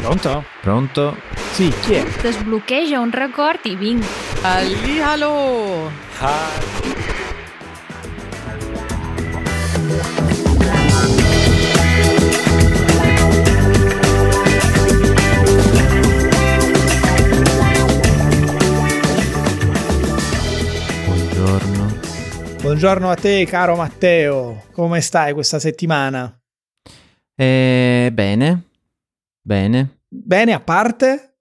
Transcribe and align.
Pronto? 0.00 0.44
Pronto? 0.62 1.16
Sì, 1.52 1.68
chi 1.82 1.92
è? 1.92 2.02
Desbloqueja 2.22 3.00
un 3.00 3.10
record 3.10 3.60
i 3.64 3.76
vinc. 3.76 4.02
Hallihallo! 4.40 5.90
Buongiorno. 21.04 21.98
Buongiorno 22.62 23.10
a 23.10 23.14
te, 23.16 23.44
caro 23.44 23.76
Matteo. 23.76 24.64
Come 24.72 25.02
stai 25.02 25.34
questa 25.34 25.58
settimana? 25.58 26.34
Eh, 27.36 28.08
bene. 28.10 28.62
Bene. 29.42 29.99
Bene, 30.12 30.52
a 30.52 30.60
parte? 30.60 31.36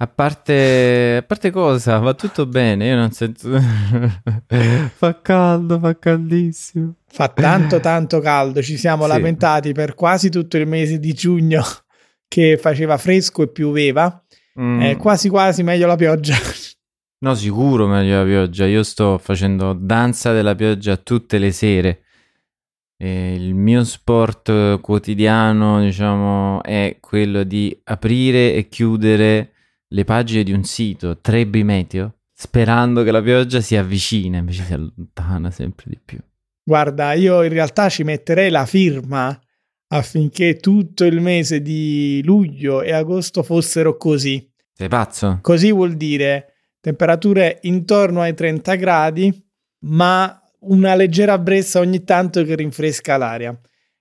A 0.00 0.06
parte, 0.06 1.16
a 1.18 1.22
parte 1.22 1.50
cosa? 1.50 1.98
Va 1.98 2.14
tutto 2.14 2.46
bene, 2.46 2.86
io 2.86 2.96
non 2.96 3.10
sento... 3.10 3.50
fa 4.94 5.20
caldo, 5.20 5.78
fa 5.78 5.98
caldissimo. 5.98 6.94
Fa 7.06 7.28
tanto 7.28 7.80
tanto 7.80 8.20
caldo, 8.20 8.62
ci 8.62 8.78
siamo 8.78 9.02
Sì. 9.02 9.08
lamentati 9.10 9.72
per 9.72 9.94
quasi 9.94 10.30
tutto 10.30 10.56
il 10.56 10.66
mese 10.66 10.98
di 10.98 11.12
giugno 11.12 11.62
che 12.26 12.56
faceva 12.56 12.96
fresco 12.96 13.42
e 13.42 13.48
pioveva. 13.48 14.24
Mm. 14.58 14.80
Eh, 14.82 14.96
quasi 14.96 15.28
quasi 15.28 15.62
meglio 15.62 15.86
la 15.86 15.96
pioggia. 15.96 16.36
No, 17.20 17.34
sicuro 17.34 17.86
meglio 17.86 18.18
la 18.18 18.24
pioggia. 18.24 18.64
Io 18.66 18.84
sto 18.84 19.18
facendo 19.18 19.72
danza 19.74 20.32
della 20.32 20.54
pioggia 20.54 20.96
tutte 20.96 21.38
le 21.38 21.50
sere. 21.52 22.04
E 23.00 23.34
il 23.34 23.54
mio 23.54 23.84
sport 23.84 24.48
eh, 24.48 24.78
quotidiano, 24.82 25.80
diciamo, 25.80 26.62
è 26.64 26.96
quello 27.00 27.44
di 27.44 27.78
aprire 27.84 28.54
e 28.54 28.68
chiudere 28.68 29.52
le 29.86 30.04
pagine 30.04 30.42
di 30.42 30.52
un 30.52 30.64
sito, 30.64 31.18
Trebbi 31.20 31.62
Meteo, 31.62 32.16
sperando 32.32 33.04
che 33.04 33.12
la 33.12 33.22
pioggia 33.22 33.60
si 33.60 33.76
avvicina, 33.76 34.38
invece 34.38 34.64
si 34.64 34.72
allontana 34.72 35.50
sempre 35.50 35.86
di 35.88 35.98
più. 36.04 36.18
Guarda, 36.64 37.12
io 37.12 37.42
in 37.44 37.50
realtà 37.50 37.88
ci 37.88 38.02
metterei 38.02 38.50
la 38.50 38.66
firma 38.66 39.38
affinché 39.90 40.56
tutto 40.56 41.04
il 41.04 41.20
mese 41.20 41.62
di 41.62 42.20
luglio 42.24 42.82
e 42.82 42.92
agosto 42.92 43.42
fossero 43.42 43.96
così. 43.96 44.52
Sei 44.72 44.88
pazzo? 44.88 45.38
Così 45.40 45.72
vuol 45.72 45.94
dire 45.94 46.52
temperature 46.80 47.58
intorno 47.62 48.20
ai 48.20 48.34
30 48.34 48.74
gradi, 48.74 49.46
ma 49.86 50.37
una 50.60 50.94
leggera 50.94 51.38
brezza 51.38 51.80
ogni 51.80 52.04
tanto 52.04 52.42
che 52.44 52.54
rinfresca 52.54 53.16
l'aria. 53.16 53.58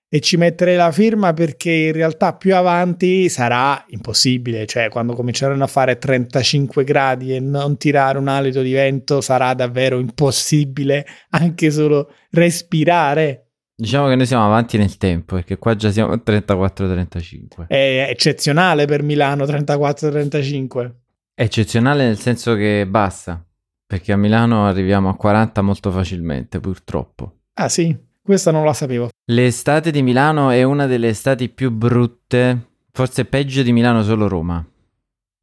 E 0.09 0.21
ci 0.21 0.37
metterei 0.37 0.77
la 0.77 0.91
firma 0.91 1.33
perché 1.33 1.69
in 1.69 1.91
realtà 1.91 2.33
più 2.33 2.55
avanti 2.55 3.27
sarà 3.27 3.83
impossibile, 3.89 4.65
cioè 4.65 4.87
quando 4.87 5.13
cominceranno 5.13 5.65
a 5.65 5.67
fare 5.67 5.97
35 5.97 6.85
gradi 6.85 7.35
e 7.35 7.41
non 7.41 7.75
tirare 7.75 8.17
un 8.17 8.29
alito 8.29 8.61
di 8.61 8.71
vento 8.71 9.19
sarà 9.19 9.53
davvero 9.53 9.99
impossibile 9.99 11.05
anche 11.31 11.71
solo 11.71 12.13
respirare. 12.31 13.47
Diciamo 13.75 14.07
che 14.07 14.15
noi 14.15 14.25
siamo 14.25 14.45
avanti 14.45 14.77
nel 14.77 14.97
tempo, 14.97 15.35
perché 15.35 15.57
qua 15.57 15.75
già 15.75 15.91
siamo 15.91 16.13
a 16.13 16.21
34-35. 16.25 17.67
È 17.67 18.07
eccezionale 18.09 18.85
per 18.85 19.03
Milano 19.03 19.43
34-35. 19.43 20.91
È 21.33 21.43
eccezionale 21.43 22.05
nel 22.05 22.17
senso 22.17 22.55
che 22.55 22.87
basta, 22.87 23.45
perché 23.87 24.11
a 24.11 24.17
Milano 24.17 24.67
arriviamo 24.67 25.07
a 25.07 25.15
40 25.15 25.61
molto 25.61 25.91
facilmente, 25.91 26.59
purtroppo. 26.59 27.37
Ah 27.53 27.69
sì, 27.69 27.95
questa 28.21 28.51
non 28.51 28.65
la 28.65 28.73
sapevo. 28.73 29.09
L'estate 29.31 29.89
di 29.89 30.01
Milano 30.01 30.49
è 30.49 30.61
una 30.63 30.85
delle 30.85 31.07
estati 31.07 31.47
più 31.47 31.71
brutte, 31.71 32.71
forse 32.91 33.23
peggio 33.23 33.63
di 33.63 33.71
Milano 33.71 34.03
solo 34.03 34.27
Roma. 34.27 34.63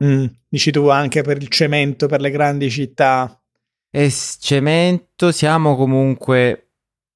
Mm, 0.05 0.27
dici 0.47 0.71
tu 0.71 0.89
anche 0.89 1.23
per 1.23 1.39
il 1.39 1.49
cemento, 1.49 2.07
per 2.07 2.21
le 2.21 2.31
grandi 2.31 2.71
città. 2.71 3.41
E 3.91 4.11
cemento 4.11 5.33
siamo 5.33 5.77
comunque 5.77 6.73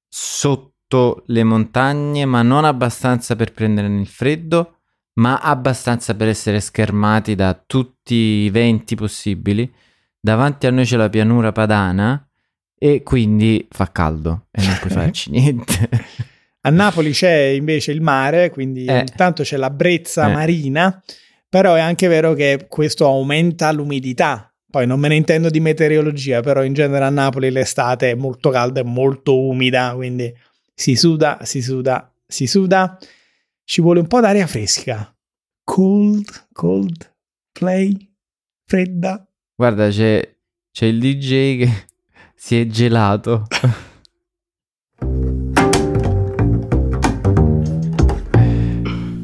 sotto 0.07 1.23
le 1.27 1.43
montagne, 1.43 2.25
ma 2.25 2.41
non 2.41 2.65
abbastanza 2.65 3.35
per 3.35 3.51
prendere 3.51 3.87
il 3.87 4.07
freddo, 4.07 4.79
ma 5.19 5.37
abbastanza 5.39 6.15
per 6.15 6.29
essere 6.29 6.59
schermati 6.59 7.35
da 7.35 7.53
tutti 7.53 8.15
i 8.15 8.49
venti 8.49 8.95
possibili. 8.95 9.71
Davanti 10.19 10.67
a 10.67 10.71
noi 10.71 10.85
c'è 10.85 10.97
la 10.97 11.09
pianura 11.09 11.51
padana 11.51 12.27
e 12.77 13.03
quindi 13.03 13.67
fa 13.69 13.91
caldo 13.91 14.47
e 14.51 14.61
non 14.63 14.77
puoi 14.79 14.91
farci 14.93 15.29
niente. 15.31 15.89
A 16.61 16.69
Napoli 16.69 17.11
c'è 17.11 17.35
invece 17.55 17.91
il 17.91 18.01
mare, 18.01 18.49
quindi 18.49 18.85
Eh. 18.85 18.99
intanto 18.99 19.43
c'è 19.43 19.57
la 19.57 19.69
brezza 19.69 20.29
Eh. 20.29 20.33
marina, 20.33 21.01
però 21.47 21.73
è 21.75 21.79
anche 21.79 22.07
vero 22.07 22.33
che 22.33 22.65
questo 22.67 23.05
aumenta 23.05 23.71
l'umidità. 23.71 24.43
Poi 24.69 24.85
non 24.85 24.99
me 24.99 25.07
ne 25.07 25.15
intendo 25.15 25.49
di 25.49 25.59
meteorologia, 25.61 26.41
però 26.41 26.63
in 26.63 26.73
genere 26.73 27.03
a 27.05 27.09
Napoli 27.09 27.49
l'estate 27.49 28.11
è 28.11 28.15
molto 28.15 28.49
calda 28.51 28.81
e 28.81 28.83
molto 28.83 29.39
umida, 29.39 29.93
quindi 29.95 30.31
si 30.75 30.95
suda, 30.95 31.39
si 31.43 31.61
suda, 31.61 32.13
si 32.27 32.45
suda. 32.45 32.97
Ci 33.63 33.81
vuole 33.81 33.99
un 34.01 34.07
po' 34.07 34.19
d'aria 34.19 34.45
fresca. 34.45 35.11
Cold, 35.63 36.47
cold, 36.51 37.15
play, 37.51 37.95
fredda. 38.65 39.23
Guarda, 39.59 39.89
c'è, 39.89 40.37
c'è 40.71 40.85
il 40.85 40.99
DJ 40.99 41.57
che 41.57 41.87
si 42.33 42.57
è 42.57 42.65
gelato. 42.67 43.45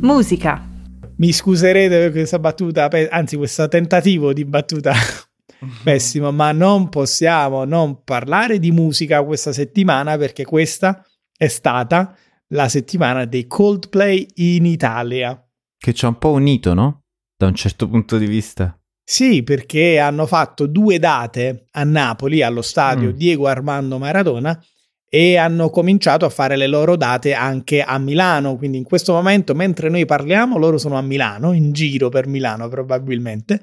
Musica. 0.01 0.69
Mi 1.15 1.31
scuserete 1.31 1.97
per 1.99 2.11
questa 2.11 2.37
battuta, 2.39 2.89
anzi 3.11 3.37
questo 3.37 3.65
tentativo 3.69 4.33
di 4.33 4.43
battuta 4.43 4.91
pessimo, 5.85 6.33
ma 6.33 6.51
non 6.51 6.89
possiamo 6.89 7.63
non 7.63 8.03
parlare 8.03 8.59
di 8.59 8.71
musica 8.71 9.23
questa 9.23 9.53
settimana 9.53 10.17
perché 10.17 10.43
questa 10.43 11.01
è 11.31 11.47
stata 11.47 12.13
la 12.47 12.67
settimana 12.67 13.23
dei 13.23 13.47
Coldplay 13.47 14.27
in 14.33 14.65
Italia. 14.65 15.41
Che 15.77 15.93
ci 15.93 16.03
ha 16.03 16.09
un 16.09 16.17
po' 16.17 16.31
unito, 16.31 16.73
no? 16.73 17.03
Da 17.37 17.47
un 17.47 17.55
certo 17.55 17.87
punto 17.87 18.17
di 18.17 18.25
vista. 18.25 18.77
Sì, 19.07 19.43
perché 19.43 19.99
hanno 19.99 20.25
fatto 20.25 20.65
due 20.65 20.97
date 20.97 21.67
a 21.73 21.83
Napoli, 21.83 22.41
allo 22.41 22.63
stadio 22.63 23.09
Mm. 23.09 23.15
Diego 23.15 23.45
Armando 23.45 23.99
Maradona, 23.99 24.59
e 25.07 25.37
hanno 25.37 25.69
cominciato 25.69 26.25
a 26.25 26.29
fare 26.29 26.55
le 26.55 26.65
loro 26.65 26.95
date 26.95 27.33
anche 27.35 27.83
a 27.83 27.99
Milano. 27.99 28.57
Quindi 28.57 28.77
in 28.79 28.83
questo 28.83 29.13
momento, 29.13 29.53
mentre 29.53 29.89
noi 29.89 30.05
parliamo, 30.05 30.57
loro 30.57 30.79
sono 30.79 30.97
a 30.97 31.01
Milano, 31.01 31.53
in 31.53 31.71
giro 31.71 32.09
per 32.09 32.25
Milano 32.25 32.67
probabilmente, 32.67 33.61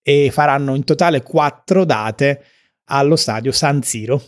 e 0.00 0.30
faranno 0.30 0.76
in 0.76 0.84
totale 0.84 1.22
quattro 1.22 1.84
date 1.84 2.44
allo 2.90 3.16
stadio 3.16 3.50
San 3.50 3.82
Siro. 3.82 4.22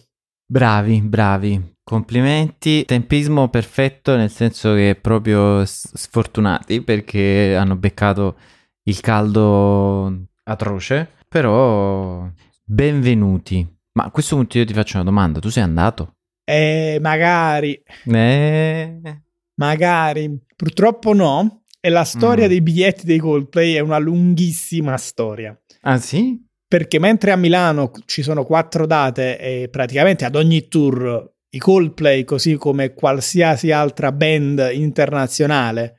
Bravi, 0.44 1.00
bravi. 1.00 1.74
Complimenti. 1.84 2.84
Tempismo 2.84 3.48
perfetto, 3.48 4.16
nel 4.16 4.30
senso 4.30 4.74
che 4.74 4.98
proprio 5.00 5.64
sfortunati 5.64 6.82
perché 6.82 7.54
hanno 7.54 7.76
beccato 7.76 8.36
il 8.82 8.98
caldo 9.00 10.26
atroce. 10.48 11.10
Però 11.28 12.28
benvenuti. 12.64 13.66
Ma 13.92 14.04
a 14.04 14.10
questo 14.10 14.36
punto 14.36 14.58
io 14.58 14.64
ti 14.64 14.72
faccio 14.74 14.96
una 14.96 15.04
domanda. 15.04 15.40
Tu 15.40 15.48
sei 15.48 15.62
andato? 15.62 16.14
E 16.44 16.98
magari, 17.00 17.80
Eh... 18.04 19.00
magari, 19.54 20.38
purtroppo 20.54 21.12
no. 21.12 21.62
E 21.80 21.88
la 21.88 22.04
storia 22.04 22.46
Mm. 22.46 22.48
dei 22.48 22.60
biglietti 22.62 23.06
dei 23.06 23.18
Coldplay 23.18 23.74
è 23.74 23.80
una 23.80 23.98
lunghissima 23.98 24.96
storia. 24.96 25.58
Ah 25.82 25.98
sì? 25.98 26.42
perché 26.68 26.98
mentre 26.98 27.30
a 27.30 27.36
Milano 27.36 27.92
ci 28.06 28.22
sono 28.24 28.42
quattro 28.44 28.86
date 28.86 29.38
e 29.38 29.68
praticamente 29.68 30.24
ad 30.24 30.34
ogni 30.34 30.66
tour 30.66 31.32
i 31.50 31.58
Coldplay, 31.58 32.24
così 32.24 32.56
come 32.56 32.92
qualsiasi 32.92 33.70
altra 33.70 34.10
band 34.10 34.70
internazionale, 34.72 35.94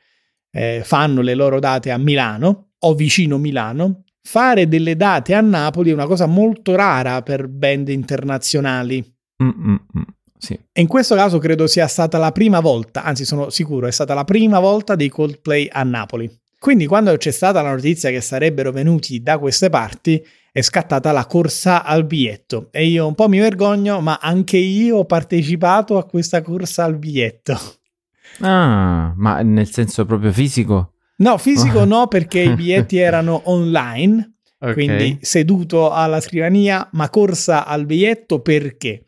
eh, 0.51 0.81
fanno 0.83 1.21
le 1.21 1.35
loro 1.35 1.59
date 1.59 1.89
a 1.89 1.97
Milano 1.97 2.71
o 2.79 2.93
vicino 2.95 3.37
Milano, 3.37 4.03
fare 4.27 4.67
delle 4.67 4.97
date 4.97 5.33
a 5.33 5.39
Napoli 5.39 5.91
è 5.91 5.93
una 5.93 6.05
cosa 6.05 6.25
molto 6.25 6.75
rara 6.75 7.21
per 7.21 7.47
band 7.47 7.87
internazionali. 7.87 9.01
Mm, 9.41 9.47
mm, 9.47 9.75
mm. 9.97 10.01
Sì. 10.37 10.59
E 10.73 10.81
in 10.81 10.87
questo 10.87 11.15
caso 11.15 11.39
credo 11.39 11.65
sia 11.65 11.87
stata 11.87 12.17
la 12.17 12.33
prima 12.33 12.59
volta, 12.59 13.03
anzi 13.03 13.23
sono 13.23 13.49
sicuro, 13.49 13.87
è 13.87 13.91
stata 13.91 14.13
la 14.13 14.25
prima 14.25 14.59
volta 14.59 14.95
dei 14.95 15.07
Coldplay 15.07 15.69
a 15.71 15.81
Napoli. 15.83 16.29
Quindi 16.59 16.87
quando 16.87 17.15
c'è 17.15 17.31
stata 17.31 17.61
la 17.61 17.71
notizia 17.71 18.09
che 18.09 18.19
sarebbero 18.19 18.71
venuti 18.71 19.21
da 19.21 19.37
queste 19.37 19.69
parti, 19.69 20.21
è 20.51 20.61
scattata 20.61 21.13
la 21.13 21.25
corsa 21.25 21.85
al 21.85 22.03
biglietto. 22.05 22.67
E 22.71 22.85
io 22.85 23.07
un 23.07 23.15
po' 23.15 23.29
mi 23.29 23.39
vergogno, 23.39 24.01
ma 24.01 24.19
anche 24.21 24.57
io 24.57 24.97
ho 24.97 25.05
partecipato 25.05 25.97
a 25.97 26.03
questa 26.03 26.41
corsa 26.41 26.83
al 26.83 26.97
biglietto. 26.97 27.57
Ah, 28.41 29.13
ma 29.15 29.41
nel 29.41 29.71
senso 29.71 30.05
proprio 30.05 30.33
fisico? 30.33 30.91
No, 31.17 31.37
fisico 31.37 31.83
no, 31.85 32.07
perché 32.07 32.39
i 32.39 32.55
biglietti 32.55 32.97
erano 32.97 33.41
online, 33.45 34.33
Ok. 34.59 34.73
quindi 34.73 35.17
seduto 35.21 35.91
alla 35.91 36.19
scrivania, 36.19 36.87
ma 36.93 37.09
corsa 37.09 37.65
al 37.65 37.85
biglietto 37.85 38.41
perché? 38.41 39.03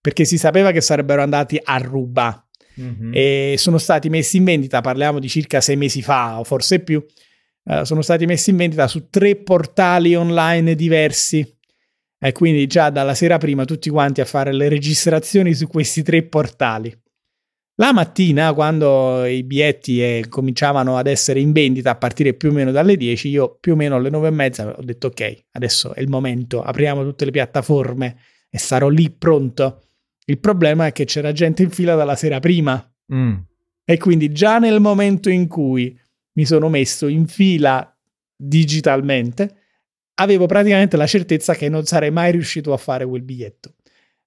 Perché 0.00 0.24
si 0.24 0.38
sapeva 0.38 0.70
che 0.72 0.80
sarebbero 0.80 1.22
andati 1.22 1.60
a 1.62 1.76
ruba 1.78 2.44
Mhm. 2.76 3.10
e 3.12 3.54
sono 3.58 3.76
stati 3.78 4.08
messi 4.08 4.38
in 4.38 4.44
vendita, 4.44 4.80
parliamo 4.80 5.18
di 5.18 5.28
circa 5.28 5.60
sei 5.60 5.76
mesi 5.76 6.00
fa 6.02 6.38
o 6.38 6.44
forse 6.44 6.80
più, 6.80 7.04
eh, 7.64 7.84
sono 7.84 8.00
stati 8.00 8.24
messi 8.24 8.50
in 8.50 8.56
vendita 8.56 8.86
su 8.88 9.08
tre 9.10 9.36
portali 9.36 10.14
online 10.14 10.74
diversi. 10.74 11.46
E 12.22 12.32
quindi 12.32 12.66
già 12.66 12.90
dalla 12.90 13.14
sera 13.14 13.38
prima 13.38 13.64
tutti 13.64 13.88
quanti 13.90 14.20
a 14.20 14.26
fare 14.26 14.52
le 14.52 14.68
registrazioni 14.68 15.54
su 15.54 15.66
questi 15.66 16.02
tre 16.02 16.22
portali. 16.22 16.94
La 17.80 17.94
mattina, 17.94 18.52
quando 18.52 19.24
i 19.24 19.42
biglietti 19.42 20.02
eh, 20.02 20.26
cominciavano 20.28 20.98
ad 20.98 21.06
essere 21.06 21.40
in 21.40 21.50
vendita 21.52 21.92
a 21.92 21.96
partire 21.96 22.34
più 22.34 22.50
o 22.50 22.52
meno 22.52 22.72
dalle 22.72 22.94
10, 22.94 23.28
io 23.30 23.56
più 23.58 23.72
o 23.72 23.76
meno 23.76 23.96
alle 23.96 24.10
9 24.10 24.28
e 24.28 24.30
mezza 24.30 24.76
ho 24.76 24.82
detto 24.82 25.06
ok, 25.06 25.44
adesso 25.52 25.94
è 25.94 26.02
il 26.02 26.10
momento, 26.10 26.60
apriamo 26.60 27.02
tutte 27.02 27.24
le 27.24 27.30
piattaforme 27.30 28.18
e 28.50 28.58
sarò 28.58 28.88
lì 28.88 29.08
pronto. 29.08 29.82
Il 30.26 30.38
problema 30.40 30.88
è 30.88 30.92
che 30.92 31.06
c'era 31.06 31.32
gente 31.32 31.62
in 31.62 31.70
fila 31.70 31.94
dalla 31.94 32.16
sera 32.16 32.38
prima. 32.38 32.86
Mm. 33.14 33.36
E 33.82 33.96
quindi 33.96 34.30
già 34.30 34.58
nel 34.58 34.78
momento 34.78 35.30
in 35.30 35.48
cui 35.48 35.98
mi 36.32 36.44
sono 36.44 36.68
messo 36.68 37.06
in 37.06 37.26
fila 37.26 37.98
digitalmente, 38.36 39.56
avevo 40.16 40.44
praticamente 40.44 40.98
la 40.98 41.06
certezza 41.06 41.54
che 41.54 41.70
non 41.70 41.86
sarei 41.86 42.10
mai 42.10 42.32
riuscito 42.32 42.74
a 42.74 42.76
fare 42.76 43.06
quel 43.06 43.22
biglietto. 43.22 43.76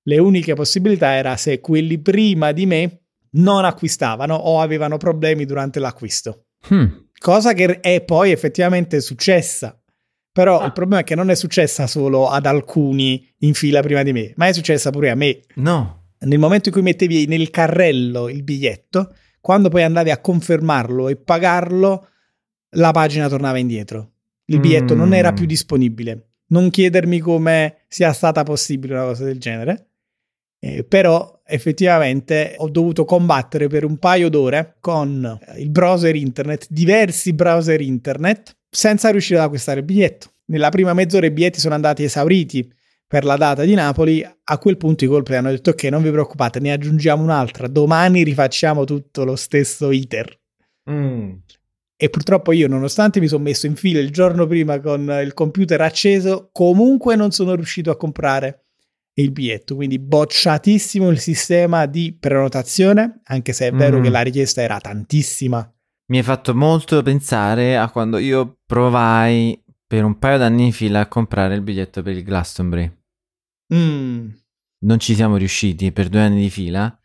Le 0.06 0.18
uniche 0.18 0.56
possibilità 0.56 1.14
era 1.14 1.38
se 1.38 1.60
quelli 1.60 2.00
prima 2.00 2.52
di 2.52 2.66
me 2.66 2.98
non 3.34 3.66
acquistavano 3.66 4.36
o 4.36 4.60
avevano 4.62 4.98
problemi 4.98 5.46
durante 5.46 5.80
l'acquisto. 5.80 6.46
Hmm. 6.70 6.86
Cosa 7.20 7.54
che 7.54 7.80
è 7.80 8.02
poi 8.02 8.32
effettivamente 8.32 9.00
successa. 9.02 9.78
Però 10.32 10.60
Ah. 10.60 10.66
il 10.66 10.72
problema 10.74 11.02
è 11.02 11.04
che 11.04 11.16
non 11.16 11.30
è 11.30 11.36
successa 11.36 11.86
solo 11.88 12.28
ad 12.30 12.46
alcuni 12.48 13.24
in 13.40 13.54
fila 13.54 13.82
prima 13.82 14.02
di 14.04 14.12
me, 14.14 14.34
ma 14.36 14.48
è 14.48 14.54
successa 14.54 14.90
pure 14.90 15.12
a 15.12 15.16
me. 15.16 15.42
No. 15.56 16.06
Nel 16.20 16.40
momento 16.40 16.70
in 16.70 16.74
cui 16.74 16.84
mettevi 16.84 17.28
nel 17.28 17.50
carrello 17.52 18.30
il 18.30 18.44
biglietto, 18.44 19.14
quando 19.42 19.70
poi 19.70 19.84
andavi 19.84 20.10
a 20.10 20.20
confermarlo 20.20 21.08
e 21.10 21.18
pagarlo, 21.18 22.08
la 22.76 22.92
pagina 22.92 23.28
tornava 23.30 23.58
indietro. 23.60 24.14
Il 24.46 24.60
biglietto 24.60 24.96
non 24.96 25.14
era 25.14 25.32
Mm. 25.32 25.36
più 25.36 25.46
disponibile. 25.46 26.30
Non 26.48 26.70
chiedermi 26.70 27.20
come 27.20 27.84
sia 27.88 28.12
stata 28.14 28.44
possibile 28.44 28.94
una 28.96 29.04
cosa 29.06 29.24
del 29.26 29.40
genere. 29.40 29.92
Eh, 30.66 30.86
però 30.86 31.42
effettivamente 31.46 32.56
ho 32.58 32.70
dovuto 32.70 33.04
combattere 33.04 33.68
per 33.68 33.84
un 33.84 33.98
paio 33.98 34.30
d'ore 34.30 34.78
con 34.80 35.38
eh, 35.48 35.62
il 35.62 35.70
browser 35.70 36.16
internet, 36.16 36.68
diversi 36.70 37.34
browser 37.34 37.82
internet, 37.82 38.56
senza 38.70 39.10
riuscire 39.10 39.40
ad 39.40 39.46
acquistare 39.46 39.82
il 39.82 39.86
biglietto. 39.86 40.28
Nella 40.46 40.70
prima 40.70 40.94
mezz'ora 40.94 41.26
i 41.26 41.32
biglietti 41.32 41.60
sono 41.60 41.74
andati 41.76 42.06
esauriti 42.06 42.72
per 43.06 43.26
la 43.26 43.36
data 43.36 43.64
di 43.64 43.74
Napoli. 43.74 44.26
A 44.26 44.58
quel 44.58 44.78
punto 44.78 45.04
i 45.04 45.08
colpi 45.08 45.36
hanno 45.36 45.50
detto: 45.50 45.72
Ok, 45.72 45.84
non 45.84 46.02
vi 46.02 46.12
preoccupate, 46.12 46.62
ne 46.62 46.72
aggiungiamo 46.72 47.22
un'altra. 47.22 47.68
Domani 47.68 48.24
rifacciamo 48.24 48.86
tutto 48.86 49.26
lo 49.26 49.36
stesso 49.36 49.92
iter. 49.92 50.40
Mm. 50.90 51.32
E 51.98 52.10
purtroppo 52.10 52.54
io, 52.54 52.70
nonostante 52.70 53.20
mi 53.20 53.28
sono 53.28 53.44
messo 53.44 53.66
in 53.66 53.76
fila 53.76 54.00
il 54.00 54.12
giorno 54.12 54.48
prima 54.48 54.80
con 54.80 55.14
il 55.22 55.34
computer 55.34 55.82
acceso, 55.82 56.50
comunque 56.54 57.18
non 57.18 57.32
sono 57.32 57.54
riuscito 57.54 57.92
a 57.92 57.98
comprare 57.98 58.63
il 59.16 59.32
biglietto. 59.32 59.76
Quindi 59.76 60.00
bocciatissimo 60.00 61.10
il 61.10 61.20
sistema 61.20 61.86
di 61.86 62.16
prenotazione, 62.20 63.22
anche 63.26 63.54
se 63.54 63.68
è 63.68 63.72
vero 63.72 64.00
Mm. 64.00 64.04
che 64.04 64.10
la 64.10 64.22
richiesta 64.22 64.62
era 64.62 64.80
tantissima. 64.80 65.72
Mi 66.12 66.18
hai 66.18 66.24
fatto 66.24 66.54
molto 66.54 67.02
pensare 67.02 67.78
a 67.78 67.90
quando 67.90 68.18
io 68.18 68.60
provai 68.66 69.62
per 69.88 70.04
un 70.04 70.18
paio 70.20 70.38
d'anni 70.38 70.66
in 70.66 70.72
fila 70.72 71.02
a 71.02 71.08
comprare 71.08 71.56
il 71.56 71.62
biglietto 71.62 72.02
per 72.02 72.16
il 72.18 72.24
Glastonbury. 72.24 72.92
Mm. 73.74 74.30
Non 74.86 75.00
ci 75.00 75.16
siamo 75.16 75.38
riusciti 75.38 75.92
per 75.92 76.10
due 76.10 76.22
anni 76.22 76.42
di 76.42 76.50
fila. 76.50 76.96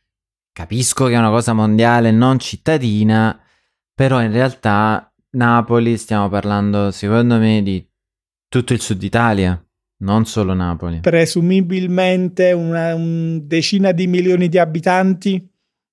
Capisco 0.53 1.07
che 1.07 1.13
è 1.13 1.19
una 1.19 1.31
cosa 1.31 1.53
mondiale, 1.53 2.11
non 2.11 2.39
cittadina, 2.41 3.41
però 3.95 4.21
in 4.21 4.33
realtà 4.33 5.13
Napoli 5.31 5.97
stiamo 5.97 6.29
parlando, 6.29 6.91
secondo 6.91 7.39
me, 7.39 7.63
di 7.63 7.87
tutto 8.49 8.73
il 8.73 8.81
sud 8.81 9.01
Italia, 9.03 9.63
non 9.99 10.27
solo 10.27 10.55
Napoli. 10.55 11.01
Presumibilmente 11.01 12.53
una 12.53 12.95
un 12.95 13.41
decina 13.47 13.93
di 13.93 14.07
milioni 14.07 14.49
di 14.49 14.59
abitanti 14.59 15.49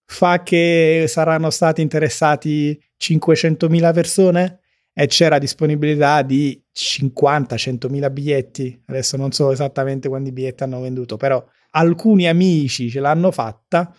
fa 0.05 0.43
che 0.43 1.05
saranno 1.07 1.49
stati 1.49 1.81
interessati 1.81 2.79
500.000 3.01 3.93
persone 3.93 4.59
e 4.93 5.07
c'era 5.07 5.39
disponibilità 5.39 6.21
di 6.21 6.61
50-100.000 6.73 8.11
biglietti. 8.11 8.83
Adesso 8.85 9.17
non 9.17 9.31
so 9.31 9.51
esattamente 9.51 10.07
quanti 10.07 10.31
biglietti 10.31 10.63
hanno 10.63 10.81
venduto, 10.81 11.17
però 11.17 11.43
alcuni 11.71 12.27
amici 12.27 12.89
ce 12.89 12.99
l'hanno 12.99 13.31
fatta. 13.31 13.93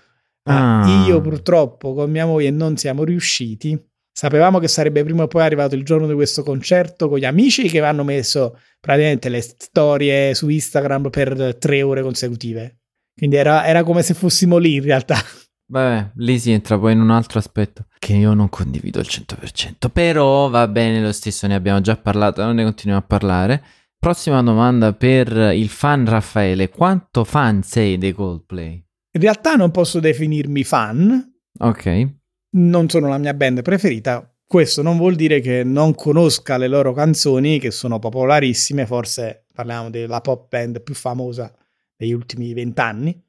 Ah. 0.44 1.04
Io 1.06 1.20
purtroppo 1.20 1.92
con 1.92 2.10
mia 2.10 2.24
moglie 2.24 2.50
non 2.50 2.76
siamo 2.76 3.04
riusciti. 3.04 3.78
Sapevamo 4.18 4.58
che 4.60 4.68
sarebbe 4.68 5.04
prima 5.04 5.24
o 5.24 5.26
poi 5.26 5.42
arrivato 5.42 5.74
il 5.74 5.84
giorno 5.84 6.06
di 6.06 6.14
questo 6.14 6.42
concerto 6.42 7.10
con 7.10 7.18
gli 7.18 7.26
amici 7.26 7.68
che 7.68 7.82
hanno 7.82 8.02
messo 8.02 8.58
praticamente 8.80 9.28
le 9.28 9.42
storie 9.42 10.34
su 10.34 10.48
Instagram 10.48 11.10
per 11.10 11.58
tre 11.58 11.82
ore 11.82 12.00
consecutive. 12.00 12.78
Quindi 13.14 13.36
era, 13.36 13.66
era 13.66 13.82
come 13.82 14.00
se 14.00 14.14
fossimo 14.14 14.56
lì 14.56 14.76
in 14.76 14.84
realtà. 14.84 15.16
Vabbè, 15.70 16.12
lì 16.14 16.38
si 16.38 16.50
entra 16.50 16.78
poi 16.78 16.94
in 16.94 17.02
un 17.02 17.10
altro 17.10 17.40
aspetto 17.40 17.88
che 17.98 18.14
io 18.14 18.32
non 18.32 18.48
condivido 18.48 19.00
al 19.00 19.06
100%, 19.06 19.90
però 19.92 20.48
va 20.48 20.66
bene 20.66 21.02
lo 21.02 21.12
stesso, 21.12 21.46
ne 21.46 21.54
abbiamo 21.54 21.82
già 21.82 21.98
parlato, 21.98 22.42
non 22.42 22.54
ne 22.54 22.64
continuiamo 22.64 23.04
a 23.04 23.06
parlare. 23.06 23.62
Prossima 23.98 24.42
domanda 24.42 24.94
per 24.94 25.30
il 25.52 25.68
fan 25.68 26.06
Raffaele, 26.06 26.70
quanto 26.70 27.22
fan 27.24 27.62
sei 27.62 27.98
dei 27.98 28.14
Coldplay? 28.14 28.82
In 29.12 29.20
realtà 29.20 29.56
non 29.56 29.70
posso 29.70 30.00
definirmi 30.00 30.64
fan, 30.64 31.34
Ok, 31.58 32.15
non 32.56 32.88
sono 32.88 33.08
la 33.08 33.18
mia 33.18 33.34
band 33.34 33.62
preferita. 33.62 34.30
Questo 34.46 34.82
non 34.82 34.96
vuol 34.96 35.16
dire 35.16 35.40
che 35.40 35.64
non 35.64 35.94
conosca 35.94 36.56
le 36.56 36.68
loro 36.68 36.92
canzoni, 36.92 37.58
che 37.58 37.70
sono 37.70 37.98
popolarissime, 37.98 38.86
forse 38.86 39.46
parliamo 39.52 39.90
della 39.90 40.20
pop 40.20 40.48
band 40.48 40.82
più 40.82 40.94
famosa 40.94 41.52
degli 41.96 42.12
ultimi 42.12 42.52
vent'anni, 42.52 43.20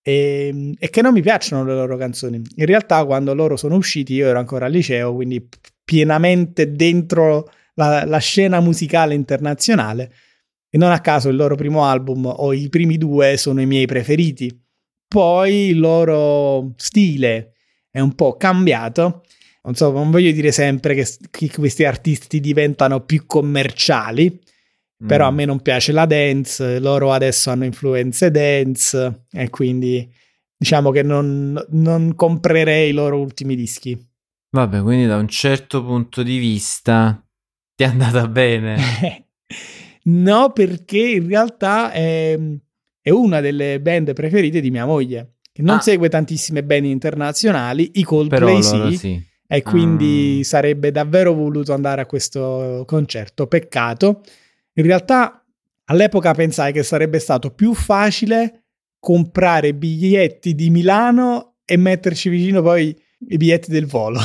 e, 0.00 0.74
e 0.78 0.90
che 0.90 1.02
non 1.02 1.12
mi 1.12 1.20
piacciono 1.20 1.64
le 1.64 1.74
loro 1.74 1.96
canzoni. 1.96 2.40
In 2.56 2.66
realtà, 2.66 3.04
quando 3.04 3.34
loro 3.34 3.56
sono 3.56 3.76
usciti, 3.76 4.14
io 4.14 4.28
ero 4.28 4.38
ancora 4.38 4.66
al 4.66 4.72
liceo, 4.72 5.14
quindi 5.14 5.46
pienamente 5.84 6.72
dentro 6.72 7.50
la, 7.74 8.04
la 8.06 8.18
scena 8.18 8.60
musicale 8.60 9.14
internazionale. 9.14 10.12
E 10.70 10.78
non 10.78 10.92
a 10.92 11.00
caso 11.00 11.28
il 11.28 11.36
loro 11.36 11.56
primo 11.56 11.84
album 11.84 12.26
o 12.26 12.52
i 12.52 12.68
primi 12.68 12.98
due 12.98 13.36
sono 13.36 13.60
i 13.60 13.66
miei 13.66 13.86
preferiti. 13.86 14.64
Poi 15.06 15.68
il 15.68 15.78
loro 15.78 16.72
stile 16.76 17.52
è 17.90 18.00
un 18.00 18.14
po' 18.14 18.36
cambiato. 18.36 19.22
Non 19.62 19.74
so, 19.74 19.90
non 19.90 20.10
voglio 20.10 20.30
dire 20.32 20.52
sempre 20.52 20.94
che, 20.94 21.06
che 21.30 21.50
questi 21.50 21.84
artisti 21.84 22.40
diventano 22.40 23.00
più 23.04 23.26
commerciali, 23.26 24.40
però 25.06 25.26
a 25.26 25.30
Mm. 25.30 25.34
me 25.34 25.44
non 25.44 25.60
piace 25.60 25.92
la 25.92 26.06
dance, 26.06 26.78
loro 26.80 27.12
adesso 27.12 27.50
hanno 27.50 27.64
influenze 27.64 28.30
dance 28.30 29.26
e 29.30 29.50
quindi 29.50 30.10
diciamo 30.56 30.90
che 30.90 31.02
non, 31.02 31.56
non 31.70 32.14
comprerei 32.14 32.88
i 32.90 32.92
loro 32.92 33.20
ultimi 33.20 33.54
dischi. 33.54 33.96
Vabbè, 34.50 34.80
quindi 34.80 35.06
da 35.06 35.16
un 35.16 35.28
certo 35.28 35.84
punto 35.84 36.22
di 36.22 36.38
vista 36.38 37.22
ti 37.74 37.84
è 37.84 37.86
andata 37.86 38.26
bene. 38.26 38.76
no, 40.04 40.50
perché 40.52 40.98
in 40.98 41.28
realtà 41.28 41.92
è, 41.92 42.38
è 43.00 43.10
una 43.10 43.40
delle 43.40 43.80
band 43.80 44.12
preferite 44.14 44.60
di 44.60 44.70
mia 44.70 44.86
moglie, 44.86 45.34
che 45.58 45.64
non 45.64 45.78
Ah. 45.78 45.80
segue 45.80 46.08
tantissime 46.08 46.62
band 46.62 46.84
internazionali, 46.84 47.90
i 47.94 48.04
Coldplay 48.04 48.62
sì, 48.62 48.96
sì. 48.96 49.22
e 49.44 49.62
quindi 49.62 50.38
Ah. 50.40 50.44
sarebbe 50.44 50.92
davvero 50.92 51.32
voluto 51.34 51.72
andare 51.72 52.00
a 52.00 52.06
questo 52.06 52.84
concerto. 52.86 53.48
Peccato. 53.48 54.20
In 54.74 54.84
realtà 54.84 55.44
all'epoca 55.86 56.32
pensai 56.32 56.72
che 56.72 56.84
sarebbe 56.84 57.18
stato 57.18 57.50
più 57.50 57.74
facile 57.74 58.66
comprare 59.00 59.74
biglietti 59.74 60.54
di 60.54 60.70
Milano 60.70 61.56
e 61.64 61.76
metterci 61.76 62.28
vicino 62.28 62.62
poi 62.62 62.96
i 63.28 63.36
biglietti 63.36 63.70
del 63.72 63.86
volo. 63.86 64.20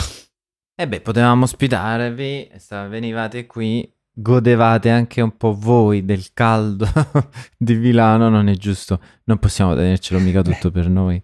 E 0.75 0.87
beh, 0.87 1.01
potevamo 1.01 1.43
ospitarvi, 1.45 2.49
venivate 2.89 3.45
qui, 3.45 3.91
godevate 4.13 4.89
anche 4.89 5.21
un 5.21 5.35
po' 5.35 5.55
voi 5.57 6.05
del 6.05 6.27
caldo 6.33 6.87
di 7.57 7.75
Milano, 7.75 8.29
non 8.29 8.47
è 8.47 8.55
giusto, 8.55 8.99
non 9.25 9.39
possiamo 9.39 9.75
tenercelo 9.75 10.19
mica 10.19 10.41
tutto 10.41 10.71
per 10.71 10.89
noi. 10.89 11.21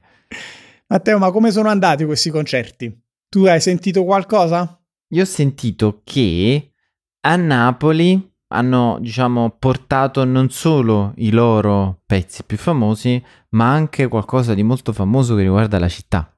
Matteo, 0.88 1.20
ma 1.20 1.32
come 1.32 1.52
sono 1.52 1.70
andati 1.70 2.04
questi 2.06 2.32
concerti? 2.32 3.00
Tu 3.30 3.46
hai 3.46 3.62
sentito 3.62 4.04
qualcosa? 4.04 4.82
Io 5.10 5.22
ho 5.22 5.26
sentito 5.26 6.02
che 6.04 6.72
a 7.22 7.36
Napoli 7.36 8.28
hanno, 8.52 8.98
diciamo, 9.00 9.56
portato 9.60 10.24
non 10.24 10.50
solo 10.50 11.14
i 11.18 11.30
loro 11.30 12.02
pezzi 12.06 12.44
più 12.44 12.58
famosi, 12.58 13.24
ma 13.50 13.72
anche 13.72 14.08
qualcosa 14.08 14.54
di 14.54 14.64
molto 14.64 14.92
famoso 14.94 15.36
che 15.36 15.44
riguarda 15.44 15.78
la 15.78 15.88
città. 15.88 16.36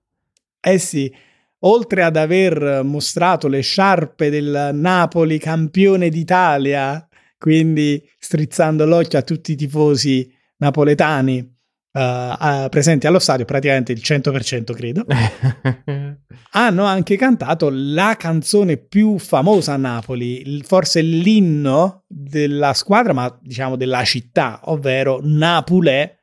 Eh 0.60 0.77
sì, 0.77 1.13
oltre 1.63 2.03
ad 2.03 2.15
aver 2.15 2.81
mostrato 2.83 3.47
le 3.47 3.61
sciarpe 3.61 4.29
del 4.29 4.71
Napoli 4.73 5.37
campione 5.37 6.09
d'Italia, 6.09 7.05
quindi 7.37 8.01
strizzando 8.17 8.85
l'occhio 8.85 9.19
a 9.19 9.23
tutti 9.23 9.53
i 9.53 9.55
tifosi 9.55 10.31
napoletani, 10.57 11.39
uh, 11.39 12.69
presenti 12.69 13.07
allo 13.07 13.19
stadio, 13.19 13.45
praticamente 13.45 13.91
il 13.91 14.01
100% 14.03 14.73
credo, 14.73 15.05
hanno 16.51 16.83
anche 16.83 17.15
cantato 17.17 17.69
la 17.71 18.15
canzone 18.17 18.77
più 18.77 19.17
famosa 19.17 19.73
a 19.73 19.77
Napoli, 19.77 20.61
forse 20.63 21.01
l'inno 21.01 22.03
della 22.07 22.73
squadra, 22.73 23.13
ma 23.13 23.39
diciamo 23.41 23.75
della 23.75 24.03
città, 24.03 24.61
ovvero 24.65 25.19
Napolè 25.23 26.17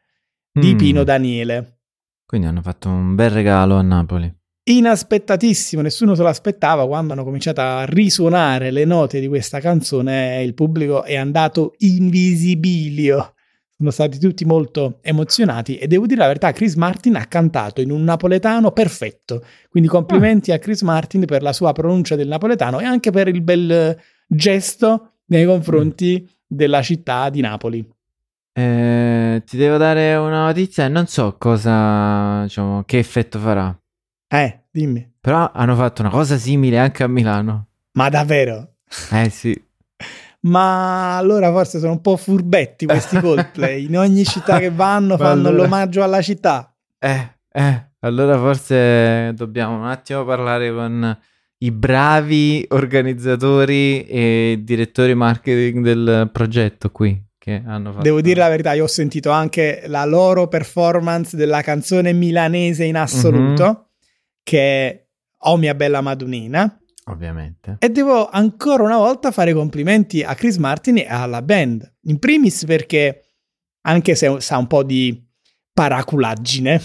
di 0.52 0.75
mm. 0.75 0.76
Pino 0.76 1.04
Daniele. 1.04 1.80
Quindi 2.25 2.47
hanno 2.47 2.62
fatto 2.62 2.88
un 2.88 3.14
bel 3.14 3.30
regalo 3.30 3.76
a 3.76 3.83
Napoli 3.83 4.38
inaspettatissimo, 4.77 5.81
nessuno 5.81 6.15
se 6.15 6.23
l'aspettava 6.23 6.87
quando 6.87 7.13
hanno 7.13 7.25
cominciato 7.25 7.61
a 7.61 7.85
risuonare 7.85 8.71
le 8.71 8.85
note 8.85 9.19
di 9.19 9.27
questa 9.27 9.61
canzone, 9.61 10.43
il 10.43 10.55
pubblico 10.55 11.05
è 11.05 11.17
andato 11.17 11.75
invisibilio. 11.79 13.35
Sono 13.77 13.91
stati 13.91 14.19
tutti 14.19 14.45
molto 14.45 14.99
emozionati 15.03 15.79
e 15.79 15.87
devo 15.87 16.07
dire 16.07 16.21
la 16.21 16.27
verità, 16.27 16.51
Chris 16.53 16.75
Martin 16.75 17.17
ha 17.17 17.27
cantato 17.27 17.81
in 17.81 17.91
un 17.91 18.03
napoletano 18.03 18.73
perfetto. 18.73 19.45
Quindi 19.71 19.89
complimenti 19.89 20.51
ah. 20.51 20.57
a 20.57 20.59
Chris 20.59 20.83
Martin 20.83 21.25
per 21.25 21.43
la 21.43 21.53
sua 21.53 21.73
pronuncia 21.73 22.17
del 22.17 22.27
napoletano 22.27 22.81
e 22.81 22.85
anche 22.85 23.11
per 23.11 23.29
il 23.29 23.41
bel 23.41 23.97
gesto 24.27 25.13
nei 25.27 25.47
confronti 25.47 26.21
mm. 26.23 26.27
della 26.47 26.83
città 26.83 27.31
di 27.31 27.41
Napoli. 27.41 27.89
Eh, 28.53 29.43
ti 29.47 29.57
devo 29.57 29.77
dare 29.77 30.17
una 30.17 30.47
notizia 30.47 30.85
e 30.85 30.89
non 30.89 31.07
so 31.07 31.37
cosa, 31.39 32.43
diciamo, 32.43 32.83
che 32.85 32.99
effetto 32.99 33.39
farà. 33.39 33.79
Eh, 34.29 34.65
dimmi. 34.71 35.11
Però 35.21 35.51
hanno 35.53 35.75
fatto 35.75 36.03
una 36.03 36.11
cosa 36.11 36.37
simile 36.37 36.79
anche 36.79 37.03
a 37.03 37.09
Milano. 37.09 37.67
Ma 37.93 38.09
davvero? 38.11 38.75
Eh 39.11 39.31
sì. 39.31 39.67
Ma 40.41 41.17
allora 41.17 41.51
forse 41.51 41.79
sono 41.79 41.93
un 41.93 42.01
po' 42.01 42.17
furbetti 42.17 42.87
questi 42.87 43.19
Coldplay. 43.21 43.87
In 43.87 43.99
ogni 43.99 44.25
città 44.25 44.59
che 44.59 44.71
vanno 44.71 45.17
fanno 45.17 45.49
allora... 45.49 45.63
l'omaggio 45.65 46.03
alla 46.03 46.23
città. 46.23 46.73
Eh, 46.99 47.35
eh. 47.51 47.87
Allora 48.01 48.39
forse 48.39 49.33
dobbiamo 49.35 49.77
un 49.77 49.87
attimo 49.87 50.25
parlare 50.25 50.73
con 50.73 51.19
i 51.61 51.71
bravi 51.73 52.65
organizzatori 52.69 54.05
e 54.07 54.61
direttori 54.63 55.15
marketing 55.15 55.83
del 55.83 56.31
progetto 56.33 56.91
qui. 56.91 57.21
Che 57.37 57.63
hanno 57.67 57.91
fatto... 57.91 58.03
Devo 58.03 58.21
dire 58.21 58.39
la 58.39 58.49
verità, 58.49 58.75
io 58.75 58.85
ho 58.85 58.89
sentito 58.89 59.31
anche 59.31 59.85
la 59.87 60.05
loro 60.05 60.47
performance 60.47 61.37
della 61.37 61.63
canzone 61.63 62.13
milanese 62.13 62.85
in 62.85 62.97
assoluto. 62.97 63.65
Mm-hmm 63.65 63.87
che 64.49 64.59
è 64.88 65.07
Oh 65.43 65.59
mia 65.59 65.75
bella 65.75 66.00
Madonnina. 66.00 66.81
Ovviamente. 67.05 67.76
E 67.78 67.90
devo 67.90 68.28
ancora 68.31 68.83
una 68.83 68.97
volta 68.97 69.31
fare 69.31 69.52
complimenti 69.52 70.23
a 70.23 70.35
Chris 70.35 70.57
Martin 70.57 70.97
e 70.99 71.07
alla 71.07 71.43
band. 71.43 71.97
In 72.05 72.19
primis 72.19 72.64
perché, 72.64 73.25
anche 73.83 74.14
se 74.14 74.40
sa 74.40 74.57
un 74.57 74.67
po' 74.67 74.83
di 74.83 75.23
paraculaggine, 75.73 76.81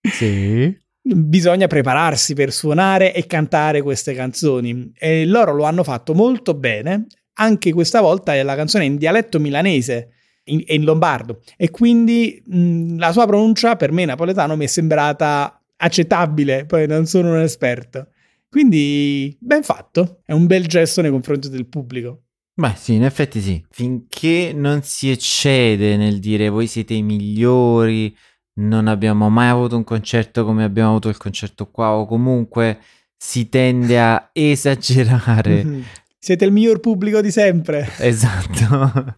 sì. 0.00 0.76
bisogna 1.02 1.66
prepararsi 1.66 2.34
per 2.34 2.52
suonare 2.52 3.12
e 3.12 3.26
cantare 3.26 3.82
queste 3.82 4.14
canzoni. 4.14 4.92
E 4.96 5.26
loro 5.26 5.54
lo 5.54 5.64
hanno 5.64 5.82
fatto 5.82 6.14
molto 6.14 6.54
bene. 6.54 7.06
Anche 7.34 7.72
questa 7.72 8.00
volta 8.00 8.32
è 8.34 8.42
la 8.44 8.54
canzone 8.54 8.84
in 8.84 8.96
dialetto 8.96 9.40
milanese 9.40 10.12
e 10.44 10.52
in, 10.52 10.62
in, 10.66 10.84
lombardo. 10.84 11.40
E 11.56 11.70
quindi 11.70 12.42
mh, 12.46 12.96
la 12.96 13.10
sua 13.10 13.26
pronuncia 13.26 13.74
per 13.74 13.90
me 13.90 14.04
napoletano 14.04 14.56
mi 14.56 14.64
è 14.64 14.68
sembrata 14.68 15.55
accettabile, 15.76 16.66
poi 16.66 16.86
non 16.86 17.06
sono 17.06 17.30
un 17.30 17.40
esperto. 17.40 18.08
Quindi, 18.48 19.36
ben 19.40 19.62
fatto, 19.62 20.20
è 20.24 20.32
un 20.32 20.46
bel 20.46 20.66
gesto 20.66 21.02
nei 21.02 21.10
confronti 21.10 21.48
del 21.48 21.66
pubblico. 21.66 22.22
Beh, 22.54 22.72
sì, 22.74 22.94
in 22.94 23.04
effetti 23.04 23.40
sì. 23.40 23.62
Finché 23.70 24.52
non 24.54 24.82
si 24.82 25.10
eccede 25.10 25.96
nel 25.96 26.20
dire 26.20 26.48
voi 26.48 26.66
siete 26.66 26.94
i 26.94 27.02
migliori, 27.02 28.16
non 28.54 28.86
abbiamo 28.86 29.28
mai 29.28 29.48
avuto 29.48 29.76
un 29.76 29.84
concerto 29.84 30.44
come 30.46 30.64
abbiamo 30.64 30.90
avuto 30.90 31.10
il 31.10 31.18
concerto 31.18 31.70
qua, 31.70 31.90
o 31.90 32.06
comunque 32.06 32.78
si 33.14 33.50
tende 33.50 34.00
a 34.00 34.30
esagerare. 34.32 35.64
Mm-hmm. 35.64 35.82
Siete 36.18 36.44
il 36.46 36.52
miglior 36.52 36.80
pubblico 36.80 37.20
di 37.20 37.30
sempre. 37.30 37.90
Esatto. 38.00 39.16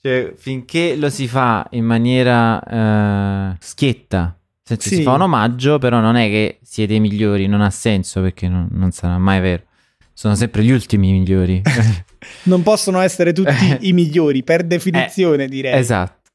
cioè, 0.00 0.34
finché 0.36 0.96
lo 0.96 1.08
si 1.08 1.26
fa 1.28 1.66
in 1.70 1.84
maniera 1.84 3.52
uh, 3.52 3.56
schietta, 3.58 4.38
Senti, 4.68 4.88
sì. 4.88 4.94
si 4.96 5.02
fa 5.02 5.12
un 5.12 5.20
omaggio, 5.20 5.78
però 5.78 6.00
non 6.00 6.16
è 6.16 6.26
che 6.26 6.58
siete 6.60 6.94
i 6.94 6.98
migliori, 6.98 7.46
non 7.46 7.60
ha 7.60 7.70
senso 7.70 8.20
perché 8.20 8.48
non, 8.48 8.66
non 8.72 8.90
sarà 8.90 9.16
mai 9.16 9.38
vero. 9.38 9.62
Sono 10.12 10.34
sempre 10.34 10.64
gli 10.64 10.72
ultimi 10.72 11.12
migliori. 11.12 11.62
non 12.46 12.64
possono 12.64 12.98
essere 12.98 13.32
tutti 13.32 13.54
i 13.86 13.92
migliori, 13.92 14.42
per 14.42 14.64
definizione 14.64 15.44
eh, 15.44 15.48
direi. 15.48 15.78
Esatto. 15.78 16.32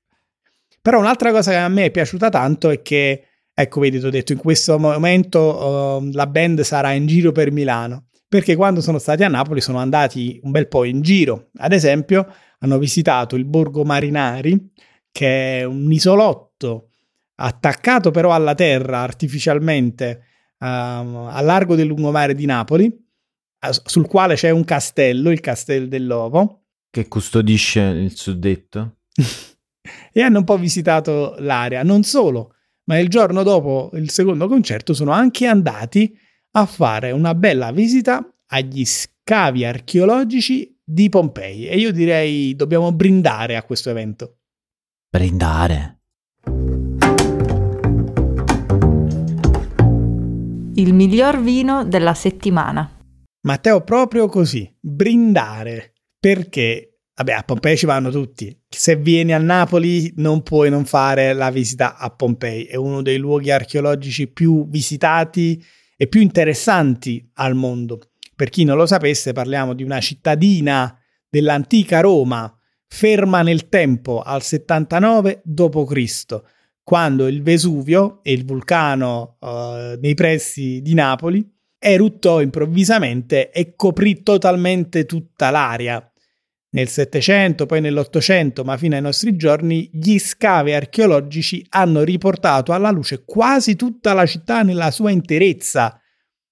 Però 0.82 0.98
un'altra 0.98 1.32
cosa 1.32 1.52
che 1.52 1.58
a 1.58 1.68
me 1.68 1.84
è 1.84 1.92
piaciuta 1.92 2.30
tanto 2.30 2.70
è 2.70 2.82
che, 2.82 3.26
ecco, 3.54 3.82
vedi, 3.82 4.00
ti 4.00 4.06
ho 4.06 4.10
detto, 4.10 4.32
in 4.32 4.38
questo 4.38 4.80
momento 4.80 6.00
uh, 6.00 6.10
la 6.14 6.26
band 6.26 6.62
sarà 6.62 6.94
in 6.94 7.08
giro 7.08 7.34
per 7.34 7.52
Milano, 7.52 8.06
perché 8.30 8.56
quando 8.56 8.80
sono 8.80 8.98
stati 8.98 9.26
a 9.26 9.28
Napoli 9.28 9.60
sono 9.60 9.80
andati 9.80 10.40
un 10.44 10.52
bel 10.52 10.70
po' 10.70 10.86
in 10.86 11.02
giro. 11.02 11.50
Ad 11.58 11.74
esempio, 11.74 12.26
hanno 12.60 12.78
visitato 12.78 13.36
il 13.36 13.44
Borgo 13.44 13.84
Marinari, 13.84 14.72
che 15.12 15.60
è 15.60 15.64
un 15.66 15.92
isolotto 15.92 16.91
attaccato 17.42 18.12
però 18.12 18.34
alla 18.34 18.56
terra 18.56 19.00
artificialmente 19.00 20.24
uh, 20.60 20.66
a 20.66 21.42
largo 21.42 21.76
del 21.76 21.88
lungomare 21.88 22.36
di 22.36 22.46
Napoli, 22.46 23.10
sul 23.84 24.08
quale 24.08 24.36
c'è 24.36 24.50
un 24.50 24.64
castello, 24.64 25.30
il 25.30 25.40
Castello 25.40 25.88
dell'Ovo. 25.88 26.64
Che 26.90 27.08
custodisce 27.08 27.82
il 27.82 28.16
suddetto. 28.16 28.98
e 30.12 30.22
hanno 30.22 30.40
un 30.40 30.44
po' 30.44 30.58
visitato 30.58 31.36
l'area. 31.40 31.84
Non 31.84 32.04
solo, 32.04 32.56
ma 32.86 33.00
il 33.00 33.08
giorno 33.08 33.44
dopo 33.44 33.92
il 33.94 34.10
secondo 34.10 34.48
concerto 34.48 34.94
sono 34.94 35.12
anche 35.12 35.46
andati 35.46 36.18
a 36.52 36.66
fare 36.66 37.12
una 37.12 37.34
bella 37.34 37.72
visita 37.72 38.26
agli 38.48 38.84
scavi 38.86 39.64
archeologici 39.64 40.78
di 40.84 41.10
Pompei. 41.10 41.68
E 41.68 41.78
io 41.78 41.92
direi 41.92 42.56
dobbiamo 42.56 42.92
brindare 42.92 43.56
a 43.56 43.64
questo 43.64 43.90
evento. 43.90 44.40
Brindare? 45.10 46.01
Il 50.82 50.94
miglior 50.94 51.42
vino 51.42 51.86
della 51.86 52.14
settimana. 52.14 52.98
Matteo, 53.42 53.82
proprio 53.82 54.28
così, 54.28 54.70
brindare, 54.80 55.94
perché, 56.20 57.02
vabbè, 57.16 57.34
a 57.34 57.44
Pompei 57.44 57.78
ci 57.78 57.86
vanno 57.86 58.10
tutti. 58.10 58.56
Se 58.68 58.96
vieni 58.96 59.34
a 59.34 59.38
Napoli 59.38 60.12
non 60.18 60.42
puoi 60.42 60.70
non 60.70 60.86
fare 60.86 61.34
la 61.34 61.52
visita 61.52 61.98
a 61.98 62.10
Pompei, 62.10 62.66
è 62.66 62.76
uno 62.76 63.02
dei 63.02 63.18
luoghi 63.18 63.52
archeologici 63.52 64.28
più 64.28 64.68
visitati 64.70 65.64
e 65.96 66.08
più 66.08 66.22
interessanti 66.22 67.30
al 67.36 67.56
mondo. 67.56 68.00
Per 68.36 68.50
chi 68.50 68.64
non 68.64 68.78
lo 68.78 68.88
sapesse, 68.88 69.34
parliamo 69.34 69.74
di 69.74 69.84
una 69.84 70.00
cittadina 70.00 70.98
dell'antica 71.30 72.00
Roma, 72.00 72.52
ferma 72.88 73.44
nel 73.44 73.70
tempo 73.70 74.22
al 74.22 74.42
79 74.42 75.42
d.C., 75.44 76.42
quando 76.84 77.28
il 77.28 77.44
Vesuvio 77.44 78.20
e 78.24 78.34
il 78.34 78.46
vulcano 78.46 79.38
uh, 79.40 79.98
nei 80.00 80.14
pressi 80.14 80.82
di 80.82 80.94
Napoli 80.94 81.48
eruttò 81.84 82.42
improvvisamente 82.42 83.52
e 83.52 83.76
coprì 83.76 84.22
totalmente 84.22 85.06
tutta 85.06 85.50
l'area. 85.50 86.06
Nel 86.74 86.88
Settecento, 86.88 87.66
poi 87.66 87.82
nell'Ottocento, 87.82 88.64
ma 88.64 88.78
fino 88.78 88.96
ai 88.96 89.02
nostri 89.02 89.36
giorni, 89.36 89.90
gli 89.92 90.18
scavi 90.20 90.74
archeologici 90.74 91.66
hanno 91.70 92.04
riportato 92.04 92.72
alla 92.72 92.92
luce 92.92 93.24
quasi 93.26 93.76
tutta 93.76 94.14
la 94.14 94.26
città 94.26 94.62
nella 94.62 94.90
sua 94.92 95.12
interezza. 95.12 96.00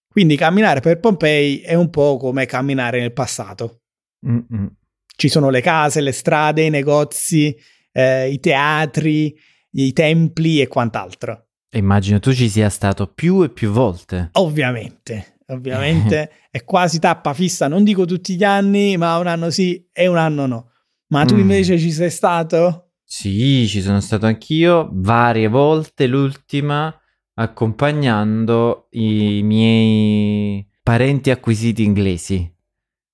Quindi 0.08 0.36
camminare 0.36 0.82
per 0.82 1.00
Pompei 1.00 1.60
è 1.60 1.76
un 1.76 1.90
po' 1.90 2.18
come 2.18 2.46
camminare 2.46 3.00
nel 3.00 3.14
passato. 3.14 3.84
Mm-mm. 4.28 4.76
Ci 5.16 5.30
sono 5.30 5.50
le 5.50 5.62
case, 5.62 6.02
le 6.02 6.12
strade, 6.12 6.64
i 6.64 6.70
negozi, 6.70 7.56
eh, 7.92 8.30
i 8.30 8.40
teatri, 8.40 9.38
i 9.72 9.94
templi 9.94 10.62
e 10.62 10.68
quant'altro. 10.68 11.48
Immagino 11.72 12.20
tu 12.20 12.34
ci 12.34 12.50
sia 12.50 12.70
stato 12.70 13.08
più 13.08 13.44
e 13.44 13.50
più 13.50 13.70
volte. 13.70 14.30
Ovviamente, 14.34 15.38
ovviamente 15.48 16.32
è 16.50 16.64
quasi 16.64 17.00
tappa 17.00 17.34
fissa, 17.34 17.68
non 17.68 17.84
dico 17.84 18.06
tutti 18.06 18.36
gli 18.36 18.44
anni, 18.44 18.98
ma 18.98 19.18
un 19.18 19.28
anno 19.28 19.50
sì 19.50 19.88
e 19.92 20.08
un 20.08 20.18
anno 20.18 20.46
no. 20.46 20.72
Ma 21.08 21.26
tu 21.26 21.36
mm. 21.36 21.40
invece 21.40 21.78
ci 21.78 21.92
sei 21.92 22.10
stato? 22.10 22.92
Sì, 23.04 23.68
ci 23.68 23.82
sono 23.82 24.00
stato 24.02 24.26
anch'io 24.26 24.90
varie 24.92 25.48
volte, 25.48 26.08
l'ultima 26.08 26.94
accompagnando 27.36 28.88
i 28.92 29.42
miei 29.44 30.68
parenti 30.84 31.32
acquisiti 31.32 31.84
inglesi. 31.84 32.52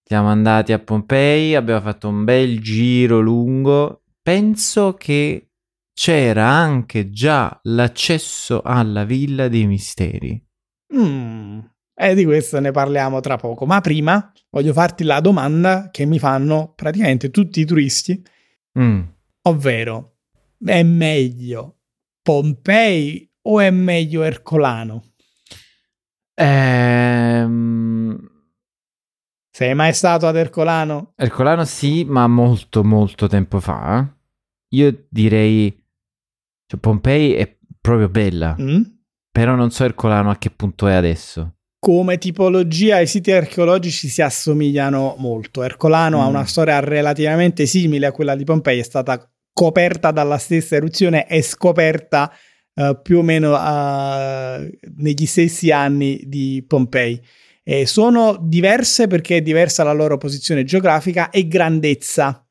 Siamo 0.04 0.28
andati 0.28 0.74
a 0.74 0.80
Pompei, 0.80 1.56
abbiamo 1.56 1.82
fatto 1.82 2.08
un 2.08 2.24
bel 2.24 2.60
giro 2.60 3.20
lungo. 3.20 4.04
Penso 4.22 4.94
che 4.94 5.52
c'era 5.96 6.46
anche 6.46 7.10
già 7.10 7.58
l'accesso 7.64 8.62
alla 8.62 9.06
Villa 9.06 9.48
dei 9.48 9.66
Misteri. 9.66 10.40
Mm, 10.94 11.60
e 11.96 12.14
di 12.14 12.26
questo 12.26 12.60
ne 12.60 12.72
parliamo 12.72 13.22
tra 13.22 13.38
poco, 13.38 13.66
ma 13.66 13.80
prima 13.80 14.32
voglio 14.52 14.74
farti 14.74 15.06
la 15.06 15.22
domanda 15.22 15.90
che 15.90 16.06
mi 16.06 16.20
fanno 16.20 16.74
praticamente 16.76 17.32
tutti 17.32 17.62
i 17.62 17.66
turisti, 17.66 18.22
mm. 18.78 19.02
ovvero 19.44 20.18
è 20.64 20.84
meglio 20.84 21.78
Pompei 22.22 23.32
o 23.44 23.60
è 23.62 23.70
meglio 23.70 24.24
Ercolano? 24.24 25.14
Ehm, 26.34 27.86
Sei 29.56 29.74
mai 29.74 29.94
stato 29.94 30.28
ad 30.28 30.36
Ercolano? 30.36 31.14
Ercolano 31.16 31.64
sì, 31.64 32.04
ma 32.04 32.28
molto 32.28 32.84
molto 32.84 33.28
tempo 33.28 33.62
fa. 33.62 34.06
Io 34.74 35.06
direi... 35.08 35.85
Cioè, 36.68 36.80
Pompei 36.80 37.34
è 37.34 37.58
proprio 37.80 38.10
bella, 38.10 38.56
Mm? 38.60 38.82
però 39.32 39.56
non 39.56 39.70
so 39.72 39.84
Ercolano 39.84 40.30
a 40.32 40.38
che 40.38 40.50
punto 40.50 40.88
è 40.88 40.94
adesso. 40.94 41.54
Come 41.80 42.18
tipologia 42.18 43.00
i 43.00 43.06
siti 43.08 43.32
archeologici 43.32 44.08
si 44.08 44.22
assomigliano 44.24 45.16
molto. 45.20 45.62
Ercolano 45.62 46.22
ha 46.22 46.26
Mm. 46.26 46.30
una 46.30 46.46
storia 46.46 46.80
relativamente 46.80 47.66
simile 47.68 48.08
a 48.08 48.12
quella 48.12 48.36
di 48.36 48.44
Pompei, 48.44 48.80
è 48.80 48.84
stata 48.84 49.30
coperta 49.54 50.12
dalla 50.12 50.38
stessa 50.40 50.76
eruzione 50.76 51.28
e 51.28 51.42
scoperta 51.44 52.32
eh, 52.78 53.00
più 53.02 53.20
o 53.20 53.22
meno 53.22 53.56
eh, 53.56 54.80
negli 54.98 55.26
stessi 55.26 55.72
anni 55.72 56.24
di 56.26 56.64
Pompei. 56.68 57.22
E 57.64 57.86
sono 57.86 58.38
diverse 58.42 59.08
perché 59.08 59.38
è 59.38 59.42
diversa 59.42 59.84
la 59.84 59.94
loro 59.94 60.18
posizione 60.18 60.64
geografica 60.64 61.30
e 61.30 61.48
grandezza. 61.48 62.46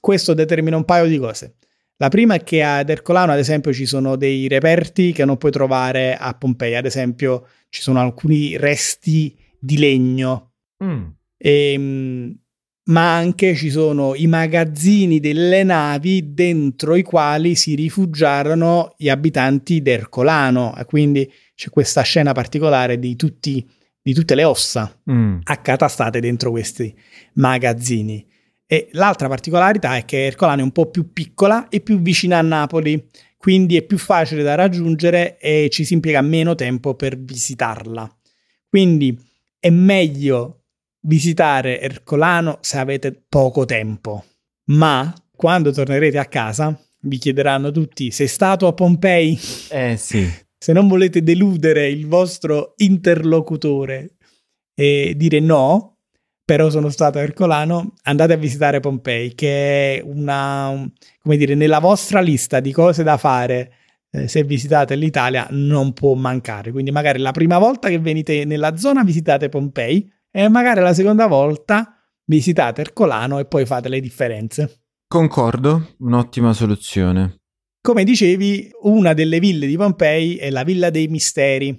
Questo 0.00 0.32
determina 0.34 0.76
un 0.76 0.84
paio 0.84 1.06
di 1.06 1.18
cose. 1.18 1.56
La 2.00 2.08
prima 2.08 2.34
è 2.34 2.44
che 2.44 2.62
ad 2.62 2.90
Ercolano, 2.90 3.32
ad 3.32 3.38
esempio, 3.38 3.72
ci 3.72 3.84
sono 3.84 4.16
dei 4.16 4.46
reperti 4.46 5.12
che 5.12 5.24
non 5.24 5.36
puoi 5.36 5.50
trovare 5.50 6.16
a 6.16 6.32
Pompei. 6.34 6.76
Ad 6.76 6.86
esempio, 6.86 7.46
ci 7.68 7.82
sono 7.82 8.00
alcuni 8.00 8.56
resti 8.56 9.36
di 9.58 9.78
legno, 9.78 10.52
Ehm, 11.38 12.36
ma 12.88 13.16
anche 13.16 13.54
ci 13.54 13.68
sono 13.68 14.14
i 14.14 14.26
magazzini 14.26 15.20
delle 15.20 15.62
navi 15.62 16.32
dentro 16.32 16.94
i 16.94 17.02
quali 17.02 17.54
si 17.54 17.74
rifugiarono 17.74 18.94
gli 18.96 19.08
abitanti 19.08 19.82
d'Ercolano. 19.82 20.76
E 20.76 20.84
quindi 20.84 21.30
c'è 21.54 21.68
questa 21.70 22.02
scena 22.02 22.32
particolare 22.32 22.98
di, 22.98 23.14
tutti, 23.16 23.68
di 24.00 24.14
tutte 24.14 24.34
le 24.34 24.44
ossa 24.44 24.96
Mm. 25.10 25.40
accatastate 25.42 26.20
dentro 26.20 26.50
questi 26.50 26.94
magazzini. 27.34 28.24
E 28.70 28.90
l'altra 28.92 29.28
particolarità 29.28 29.96
è 29.96 30.04
che 30.04 30.26
Ercolano 30.26 30.60
è 30.60 30.64
un 30.64 30.72
po' 30.72 30.90
più 30.90 31.10
piccola 31.10 31.68
e 31.68 31.80
più 31.80 32.02
vicina 32.02 32.36
a 32.36 32.42
Napoli, 32.42 33.02
quindi 33.38 33.78
è 33.78 33.82
più 33.82 33.96
facile 33.96 34.42
da 34.42 34.56
raggiungere 34.56 35.38
e 35.38 35.70
ci 35.70 35.86
si 35.86 35.94
impiega 35.94 36.20
meno 36.20 36.54
tempo 36.54 36.94
per 36.94 37.18
visitarla. 37.18 38.14
Quindi 38.68 39.18
è 39.58 39.70
meglio 39.70 40.64
visitare 41.00 41.80
Ercolano 41.80 42.58
se 42.60 42.76
avete 42.76 43.24
poco 43.26 43.64
tempo, 43.64 44.22
ma 44.66 45.14
quando 45.34 45.70
tornerete 45.70 46.18
a 46.18 46.26
casa 46.26 46.78
vi 47.02 47.16
chiederanno 47.16 47.70
tutti 47.70 48.10
sei 48.10 48.28
stato 48.28 48.66
a 48.66 48.74
Pompei? 48.74 49.38
Eh 49.70 49.96
sì. 49.96 50.28
Se 50.60 50.72
non 50.72 50.88
volete 50.88 51.22
deludere 51.22 51.88
il 51.88 52.08
vostro 52.08 52.74
interlocutore 52.78 54.16
e 54.74 55.14
dire 55.16 55.38
no, 55.38 55.97
però 56.48 56.70
sono 56.70 56.88
stato 56.88 57.18
a 57.18 57.20
Ercolano, 57.20 57.92
andate 58.04 58.32
a 58.32 58.36
visitare 58.38 58.80
Pompei, 58.80 59.34
che 59.34 59.96
è 59.98 60.02
una, 60.02 60.68
un- 60.68 60.90
come 61.20 61.36
dire, 61.36 61.54
nella 61.54 61.78
vostra 61.78 62.20
lista 62.22 62.58
di 62.60 62.72
cose 62.72 63.02
da 63.02 63.18
fare 63.18 63.72
eh, 64.10 64.28
se 64.28 64.44
visitate 64.44 64.94
l'Italia 64.96 65.46
non 65.50 65.92
può 65.92 66.14
mancare. 66.14 66.72
Quindi 66.72 66.90
magari 66.90 67.18
la 67.18 67.32
prima 67.32 67.58
volta 67.58 67.90
che 67.90 67.98
venite 67.98 68.46
nella 68.46 68.78
zona 68.78 69.04
visitate 69.04 69.50
Pompei 69.50 70.10
e 70.30 70.48
magari 70.48 70.80
la 70.80 70.94
seconda 70.94 71.26
volta 71.26 71.94
visitate 72.24 72.80
Ercolano 72.80 73.38
e 73.40 73.44
poi 73.44 73.66
fate 73.66 73.90
le 73.90 74.00
differenze. 74.00 74.84
Concordo, 75.06 75.96
un'ottima 75.98 76.54
soluzione. 76.54 77.40
Come 77.82 78.04
dicevi, 78.04 78.70
una 78.84 79.12
delle 79.12 79.38
ville 79.38 79.66
di 79.66 79.76
Pompei 79.76 80.36
è 80.36 80.48
la 80.48 80.62
Villa 80.62 80.88
dei 80.88 81.08
Misteri, 81.08 81.78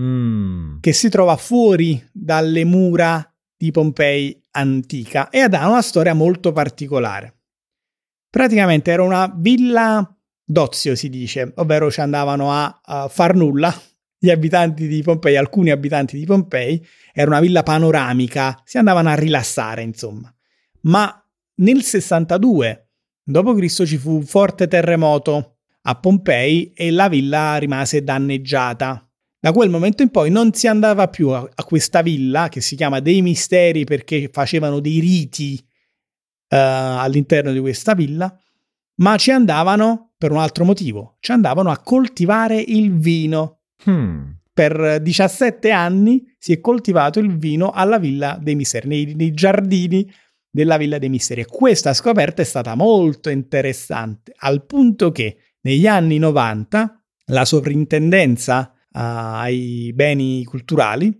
Mm. 0.00 0.78
che 0.80 0.92
si 0.92 1.08
trova 1.08 1.36
fuori 1.36 2.00
dalle 2.12 2.64
mura 2.64 3.32
di 3.58 3.70
Pompei 3.72 4.40
antica 4.52 5.28
e 5.28 5.40
ha 5.40 5.68
una 5.68 5.82
storia 5.82 6.14
molto 6.14 6.52
particolare. 6.52 7.34
Praticamente 8.30 8.90
era 8.90 9.02
una 9.02 9.30
villa 9.36 10.16
d'ozio, 10.44 10.94
si 10.94 11.10
dice, 11.10 11.52
ovvero 11.56 11.90
ci 11.90 12.00
andavano 12.00 12.52
a, 12.52 12.80
a 12.82 13.08
far 13.08 13.34
nulla 13.34 13.74
gli 14.18 14.30
abitanti 14.30 14.88
di 14.88 15.02
Pompei, 15.02 15.36
alcuni 15.36 15.70
abitanti 15.70 16.16
di 16.16 16.24
Pompei, 16.24 16.84
era 17.12 17.30
una 17.30 17.40
villa 17.40 17.62
panoramica, 17.62 18.60
si 18.64 18.78
andavano 18.78 19.10
a 19.10 19.14
rilassare, 19.14 19.82
insomma. 19.82 20.32
Ma 20.82 21.24
nel 21.56 21.82
62 21.82 22.88
d.C. 23.22 23.84
ci 23.84 23.96
fu 23.96 24.12
un 24.16 24.24
forte 24.24 24.66
terremoto 24.66 25.58
a 25.82 25.94
Pompei 25.96 26.72
e 26.72 26.90
la 26.90 27.08
villa 27.08 27.56
rimase 27.56 28.02
danneggiata. 28.02 29.07
Da 29.40 29.52
quel 29.52 29.70
momento 29.70 30.02
in 30.02 30.10
poi 30.10 30.30
non 30.30 30.52
si 30.52 30.66
andava 30.66 31.06
più 31.08 31.28
a, 31.28 31.48
a 31.54 31.64
questa 31.64 32.02
villa 32.02 32.48
che 32.48 32.60
si 32.60 32.74
chiama 32.74 32.98
dei 32.98 33.22
misteri 33.22 33.84
perché 33.84 34.28
facevano 34.32 34.80
dei 34.80 34.98
riti 34.98 35.56
eh, 36.48 36.56
all'interno 36.56 37.52
di 37.52 37.60
questa 37.60 37.94
villa, 37.94 38.36
ma 38.96 39.16
ci 39.16 39.30
andavano 39.30 40.14
per 40.18 40.32
un 40.32 40.38
altro 40.38 40.64
motivo, 40.64 41.16
ci 41.20 41.30
andavano 41.30 41.70
a 41.70 41.78
coltivare 41.78 42.58
il 42.58 42.98
vino. 42.98 43.60
Hmm. 43.88 44.30
Per 44.52 45.00
17 45.00 45.70
anni 45.70 46.34
si 46.36 46.52
è 46.52 46.60
coltivato 46.60 47.20
il 47.20 47.36
vino 47.36 47.70
alla 47.70 48.00
Villa 48.00 48.36
dei 48.42 48.56
Misteri, 48.56 48.88
nei, 48.88 49.14
nei 49.14 49.32
giardini 49.32 50.12
della 50.50 50.76
Villa 50.76 50.98
dei 50.98 51.08
Misteri. 51.08 51.42
E 51.42 51.46
questa 51.46 51.94
scoperta 51.94 52.42
è 52.42 52.44
stata 52.44 52.74
molto 52.74 53.30
interessante, 53.30 54.32
al 54.38 54.66
punto 54.66 55.12
che 55.12 55.36
negli 55.60 55.86
anni 55.86 56.18
90 56.18 57.04
la 57.26 57.44
sovrintendenza 57.44 58.72
ai 58.92 59.92
beni 59.94 60.44
culturali 60.44 61.16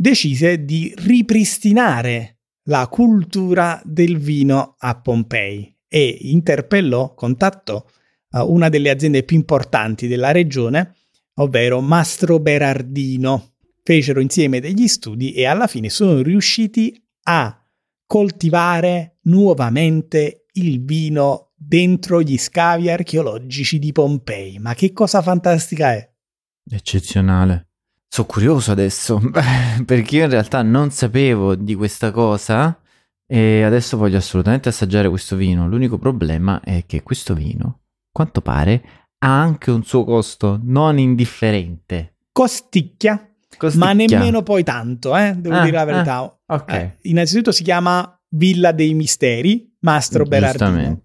decise 0.00 0.64
di 0.64 0.92
ripristinare 0.96 2.38
la 2.64 2.88
cultura 2.88 3.80
del 3.84 4.18
vino 4.18 4.76
a 4.78 4.98
Pompei 4.98 5.76
e 5.86 6.18
interpellò, 6.22 7.14
contattò 7.14 7.84
uh, 8.30 8.50
una 8.50 8.68
delle 8.68 8.90
aziende 8.90 9.24
più 9.24 9.36
importanti 9.36 10.06
della 10.06 10.30
regione, 10.30 10.94
ovvero 11.34 11.80
Mastro 11.80 12.38
Berardino. 12.38 13.56
Fecero 13.82 14.20
insieme 14.20 14.60
degli 14.60 14.86
studi 14.86 15.32
e 15.32 15.46
alla 15.46 15.66
fine 15.66 15.90
sono 15.90 16.22
riusciti 16.22 16.94
a 17.24 17.62
coltivare 18.06 19.18
nuovamente 19.22 20.46
il 20.52 20.82
vino 20.84 21.52
dentro 21.56 22.22
gli 22.22 22.38
scavi 22.38 22.88
archeologici 22.88 23.78
di 23.78 23.92
Pompei. 23.92 24.58
Ma 24.58 24.74
che 24.74 24.92
cosa 24.92 25.22
fantastica 25.22 25.92
è! 25.92 26.09
Eccezionale. 26.68 27.66
Sono 28.08 28.26
curioso 28.26 28.72
adesso 28.72 29.20
perché 29.86 30.16
io 30.16 30.24
in 30.24 30.30
realtà 30.30 30.62
non 30.62 30.90
sapevo 30.90 31.54
di 31.54 31.74
questa 31.74 32.10
cosa 32.10 32.76
e 33.26 33.62
adesso 33.62 33.96
voglio 33.96 34.16
assolutamente 34.16 34.68
assaggiare 34.68 35.08
questo 35.08 35.36
vino. 35.36 35.68
L'unico 35.68 35.96
problema 35.98 36.60
è 36.60 36.84
che 36.86 37.02
questo 37.02 37.34
vino, 37.34 37.82
quanto 38.10 38.40
pare, 38.40 38.82
ha 39.18 39.40
anche 39.40 39.70
un 39.70 39.84
suo 39.84 40.04
costo 40.04 40.58
non 40.62 40.98
indifferente. 40.98 42.16
Costicchia, 42.32 43.16
Costicchia. 43.56 43.86
ma 43.86 43.92
nemmeno 43.92 44.42
poi 44.42 44.64
tanto, 44.64 45.16
eh? 45.16 45.34
devo 45.36 45.56
Ah, 45.56 45.62
dire 45.64 45.76
la 45.76 45.84
verità. 45.84 46.40
Ok. 46.46 46.72
Eh, 46.72 46.96
innanzitutto 47.02 47.52
si 47.52 47.62
chiama 47.62 48.20
Villa 48.30 48.72
dei 48.72 48.94
Misteri, 48.94 49.72
Mastro 49.80 50.24
Berardino. 50.24 51.00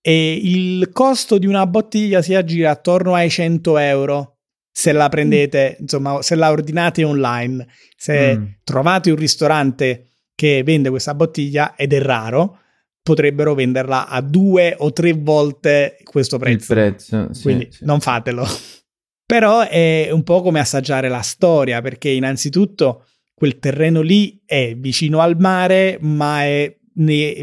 E 0.00 0.40
il 0.42 0.90
costo 0.92 1.38
di 1.38 1.46
una 1.46 1.66
bottiglia 1.66 2.22
si 2.22 2.34
aggira 2.34 2.70
attorno 2.70 3.14
ai 3.14 3.28
100 3.30 3.78
euro. 3.78 4.35
Se 4.78 4.92
la 4.92 5.08
prendete, 5.08 5.78
insomma, 5.80 6.20
se 6.20 6.34
la 6.34 6.50
ordinate 6.50 7.02
online, 7.02 7.66
se 7.96 8.36
Mm. 8.36 8.44
trovate 8.62 9.10
un 9.10 9.16
ristorante 9.16 10.08
che 10.34 10.62
vende 10.62 10.90
questa 10.90 11.14
bottiglia, 11.14 11.74
ed 11.76 11.94
è 11.94 12.00
raro, 12.02 12.58
potrebbero 13.02 13.54
venderla 13.54 14.06
a 14.06 14.20
due 14.20 14.74
o 14.76 14.92
tre 14.92 15.14
volte 15.14 15.96
questo 16.04 16.36
prezzo. 16.38 16.74
Il 16.74 16.78
prezzo, 16.78 17.32
sì, 17.32 17.42
Quindi 17.42 17.68
sì. 17.70 17.86
non 17.86 18.00
fatelo. 18.00 18.44
Però 19.24 19.62
è 19.66 20.10
un 20.12 20.22
po' 20.22 20.42
come 20.42 20.60
assaggiare 20.60 21.08
la 21.08 21.22
storia, 21.22 21.80
perché 21.80 22.10
innanzitutto 22.10 23.06
quel 23.32 23.58
terreno 23.58 24.02
lì 24.02 24.42
è 24.44 24.74
vicino 24.76 25.20
al 25.20 25.38
mare, 25.38 25.96
ma 26.02 26.42
è 26.44 26.76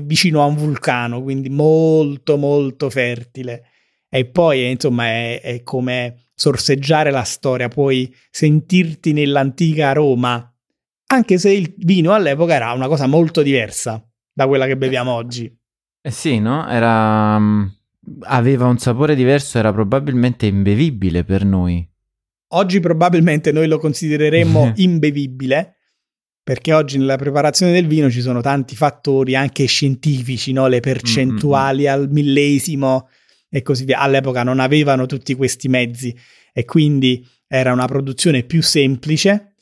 vicino 0.04 0.43
a 0.43 0.46
un 0.46 0.56
vulcano, 0.56 1.24
quindi 1.24 1.50
molto 1.50 2.38
molto 2.38 2.91
fertile. 2.91 3.69
E 4.15 4.26
poi, 4.26 4.60
eh, 4.60 4.69
insomma, 4.69 5.06
è, 5.06 5.41
è 5.41 5.63
come 5.63 6.28
sorseggiare 6.36 7.10
la 7.10 7.23
storia, 7.23 7.67
puoi 7.67 8.13
sentirti 8.30 9.12
nell'antica 9.12 9.91
Roma, 9.91 10.54
anche 11.08 11.39
se 11.39 11.52
il 11.52 11.73
vino 11.78 12.13
all'epoca 12.13 12.54
era 12.54 12.73
una 12.73 12.88
cosa 12.88 13.08
molto 13.08 13.41
diversa 13.41 14.08
da 14.32 14.45
quella 14.45 14.67
che 14.67 14.78
beviamo 14.78 15.12
oggi. 15.12 15.52
Eh 15.99 16.12
sì, 16.12 16.38
no? 16.38 16.67
Era... 16.69 17.39
mm, 17.39 17.65
aveva 18.26 18.67
un 18.67 18.78
sapore 18.78 19.15
diverso, 19.15 19.58
era 19.58 19.73
probabilmente 19.73 20.45
imbevibile 20.45 21.23
per 21.23 21.43
noi. 21.43 21.84
Oggi 22.49 22.80
probabilmente 22.80 23.52
noi 23.52 23.65
lo 23.67 23.80
considereremmo 23.80 24.73
imbevibile, 24.78 25.78
perché 26.43 26.71
oggi 26.71 26.99
nella 26.99 27.17
preparazione 27.17 27.71
del 27.71 27.88
vino 27.88 28.12
ci 28.12 28.21
sono 28.21 28.41
tanti 28.41 28.76
fattori 28.76 29.34
anche 29.36 29.65
scientifici, 29.65 30.52
no? 30.52 30.67
le 30.67 30.82
percentuali 30.82 31.88
al 31.88 32.12
millesimo 32.12 33.08
e 33.54 33.62
così 33.62 33.86
via. 33.86 34.00
All'epoca 34.00 34.42
non 34.42 34.60
avevano 34.60 35.06
tutti 35.06 35.36
questi 35.36 35.68
mezzi 35.68 36.16
e 36.52 36.66
quindi 36.66 37.24
era 37.48 37.72
una 37.72 37.86
produzione 37.86 38.42
più 38.42 38.63
semplice 38.63 39.54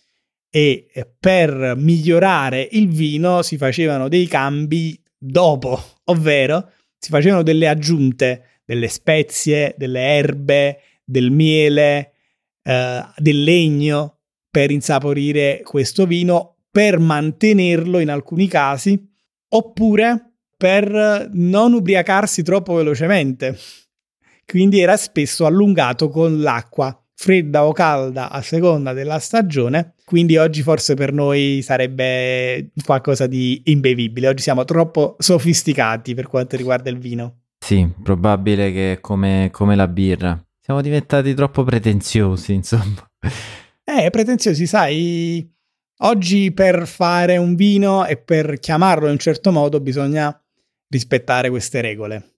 e 0.50 0.88
per 1.20 1.76
migliorare 1.76 2.66
il 2.72 2.88
vino 2.88 3.42
si 3.42 3.58
facevano 3.58 4.08
dei 4.08 4.28
cambi 4.28 4.98
dopo, 5.18 5.78
ovvero 6.06 6.72
si 6.98 7.10
facevano 7.10 7.44
delle 7.44 7.68
aggiunte, 7.68 8.62
delle 8.64 8.88
spezie, 8.88 9.76
delle 9.78 10.00
erbe, 10.00 10.80
del 11.04 11.30
miele, 11.30 12.14
eh, 12.64 13.06
del 13.18 13.44
legno 13.44 14.20
per 14.50 14.72
insaporire 14.72 15.62
questo 15.64 16.06
vino, 16.06 16.60
per 16.72 16.98
mantenerlo 16.98 18.00
in 18.00 18.10
alcuni 18.10 18.48
casi, 18.48 18.98
oppure 19.50 20.36
per 20.56 21.30
non 21.34 21.74
ubriacarsi 21.74 22.44
troppo 22.44 22.76
velocemente. 22.76 23.58
Quindi 24.52 24.82
era 24.82 24.98
spesso 24.98 25.46
allungato 25.46 26.10
con 26.10 26.42
l'acqua, 26.42 26.94
fredda 27.16 27.66
o 27.66 27.72
calda 27.72 28.30
a 28.30 28.42
seconda 28.42 28.92
della 28.92 29.18
stagione. 29.18 29.94
Quindi 30.04 30.36
oggi 30.36 30.62
forse 30.62 30.94
per 30.94 31.14
noi 31.14 31.62
sarebbe 31.64 32.72
qualcosa 32.84 33.28
di 33.28 33.62
imbevibile. 33.68 34.28
Oggi 34.28 34.44
siamo 34.44 34.66
troppo 34.66 35.16
sofisticati 35.20 36.14
per 36.16 36.28
quanto 36.28 36.58
riguarda 36.58 36.90
il 36.90 36.98
vino. 36.98 37.44
Sì, 37.64 37.90
probabile 38.04 38.74
che 38.74 38.98
come, 39.00 39.48
come 39.54 39.78
la 39.78 39.88
birra. 39.88 40.38
Siamo 40.60 40.82
diventati 40.82 41.34
troppo 41.34 41.64
pretenziosi, 41.64 42.52
insomma. 42.52 43.10
Eh, 43.86 44.10
pretenziosi, 44.10 44.66
sai, 44.66 45.50
oggi 46.00 46.52
per 46.52 46.86
fare 46.88 47.38
un 47.38 47.56
vino 47.56 48.06
e 48.06 48.18
per 48.18 48.60
chiamarlo 48.60 49.06
in 49.06 49.14
un 49.14 49.18
certo 49.18 49.54
modo 49.54 49.80
bisogna 49.80 50.38
rispettare 50.90 51.50
queste 51.50 51.80
regole. 51.80 52.32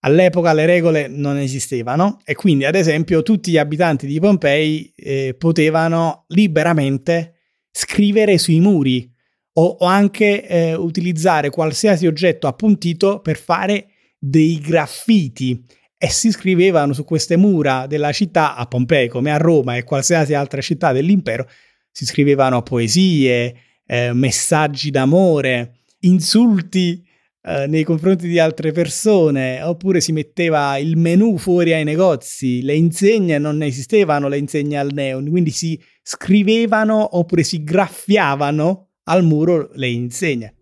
All'epoca 0.00 0.54
le 0.54 0.64
regole 0.64 1.08
non 1.08 1.36
esistevano 1.36 2.20
e 2.24 2.34
quindi, 2.34 2.64
ad 2.64 2.74
esempio, 2.74 3.22
tutti 3.22 3.50
gli 3.50 3.58
abitanti 3.58 4.06
di 4.06 4.18
Pompei 4.18 4.90
eh, 4.96 5.34
potevano 5.36 6.24
liberamente 6.28 7.34
scrivere 7.70 8.38
sui 8.38 8.60
muri 8.60 9.12
o, 9.54 9.76
o 9.80 9.86
anche 9.86 10.46
eh, 10.46 10.74
utilizzare 10.74 11.50
qualsiasi 11.50 12.06
oggetto 12.06 12.46
appuntito 12.46 13.20
per 13.20 13.36
fare 13.36 13.88
dei 14.18 14.58
graffiti. 14.58 15.62
E 15.98 16.08
si 16.08 16.30
scrivevano 16.30 16.94
su 16.94 17.04
queste 17.04 17.36
mura 17.36 17.86
della 17.86 18.10
città 18.12 18.56
a 18.56 18.64
Pompei 18.64 19.08
come 19.08 19.30
a 19.30 19.36
Roma 19.36 19.76
e 19.76 19.84
qualsiasi 19.84 20.32
altra 20.32 20.62
città 20.62 20.92
dell'impero, 20.92 21.46
si 21.90 22.06
scrivevano 22.06 22.62
poesie, 22.62 23.54
eh, 23.84 24.12
messaggi 24.14 24.90
d'amore, 24.90 25.80
insulti 26.00 27.04
eh, 27.42 27.66
nei 27.66 27.84
confronti 27.84 28.28
di 28.28 28.38
altre 28.38 28.72
persone, 28.72 29.62
oppure 29.62 30.00
si 30.00 30.12
metteva 30.12 30.76
il 30.76 30.96
menù 30.96 31.36
fuori 31.38 31.72
ai 31.72 31.84
negozi, 31.84 32.62
le 32.62 32.74
insegne 32.74 33.38
non 33.38 33.62
esistevano, 33.62 34.28
le 34.28 34.38
insegne 34.38 34.78
al 34.78 34.90
neon, 34.92 35.28
quindi 35.28 35.50
si 35.50 35.80
scrivevano 36.02 37.16
oppure 37.16 37.42
si 37.42 37.62
graffiavano 37.62 38.88
al 39.04 39.24
muro 39.24 39.70
le 39.74 39.88
insegne. 39.88 40.54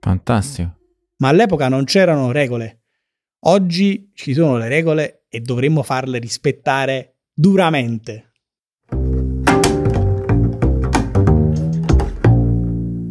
Fantastico. 0.00 0.74
Ma 1.18 1.28
all'epoca 1.28 1.68
non 1.68 1.84
c'erano 1.84 2.30
regole 2.30 2.80
Oggi 3.48 4.10
ci 4.12 4.34
sono 4.34 4.56
le 4.56 4.66
regole 4.66 5.26
e 5.28 5.40
dovremmo 5.40 5.84
farle 5.84 6.18
rispettare 6.18 7.18
duramente. 7.32 8.32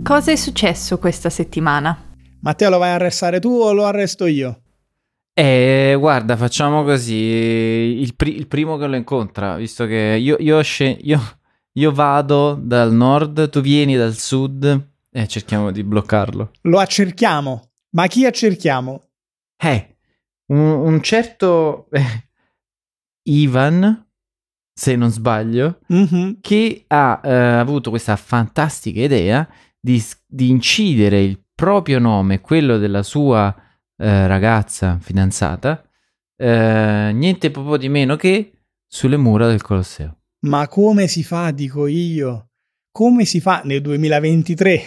Cosa 0.03 0.31
è 0.31 0.35
successo 0.35 0.97
questa 0.97 1.29
settimana? 1.29 2.14
Matteo, 2.45 2.69
lo 2.69 2.77
vai 2.77 2.91
a 2.91 2.93
arrestare 2.93 3.39
tu 3.39 3.49
o 3.49 3.73
lo 3.73 3.85
arresto 3.85 4.27
io? 4.27 4.61
Eh, 5.33 5.95
guarda, 5.97 6.37
facciamo 6.37 6.83
così. 6.83 7.15
Il, 7.15 8.15
pri- 8.15 8.35
il 8.35 8.45
primo 8.45 8.77
che 8.77 8.85
lo 8.85 8.95
incontra, 8.95 9.55
visto 9.55 9.87
che 9.87 10.15
io, 10.21 10.37
io, 10.39 10.61
sc- 10.61 10.99
io, 11.01 11.19
io, 11.73 11.91
vado 11.91 12.53
dal 12.53 12.93
nord, 12.93 13.49
tu 13.49 13.61
vieni 13.61 13.95
dal 13.95 14.13
sud 14.13 14.89
e 15.09 15.27
cerchiamo 15.27 15.71
di 15.71 15.83
bloccarlo. 15.83 16.51
Lo 16.61 16.77
accerchiamo. 16.77 17.71
Ma 17.95 18.05
chi 18.05 18.27
accerchiamo? 18.27 19.07
Eh, 19.57 19.97
un, 20.53 20.59
un 20.59 21.01
certo 21.01 21.87
eh, 21.89 22.29
Ivan, 23.23 24.07
se 24.71 24.95
non 24.95 25.09
sbaglio, 25.09 25.79
mm-hmm. 25.91 26.33
che 26.41 26.83
ha 26.87 27.21
eh, 27.23 27.33
avuto 27.33 27.89
questa 27.89 28.15
fantastica 28.15 29.01
idea 29.01 29.49
di, 29.79 29.99
di, 30.27 30.49
incidere 30.49 31.23
il 31.23 31.44
proprio 31.55 31.99
nome, 31.99 32.41
quello 32.41 32.77
della 32.77 33.01
sua 33.01 33.53
eh, 33.97 34.27
ragazza 34.27 34.99
fidanzata, 34.99 35.83
eh, 36.35 37.11
niente 37.13 37.49
proprio 37.49 37.77
di 37.77 37.87
meno 37.87 38.17
che 38.17 38.51
sulle 38.85 39.17
mura 39.17 39.47
del 39.47 39.61
Colosseo. 39.61 40.17
Ma 40.41 40.67
come 40.67 41.07
si 41.07 41.23
fa, 41.23 41.51
dico 41.51 41.87
io? 41.87 42.49
Come 42.91 43.25
si 43.25 43.39
fa 43.39 43.61
nel 43.63 43.81
2023? 43.81 44.81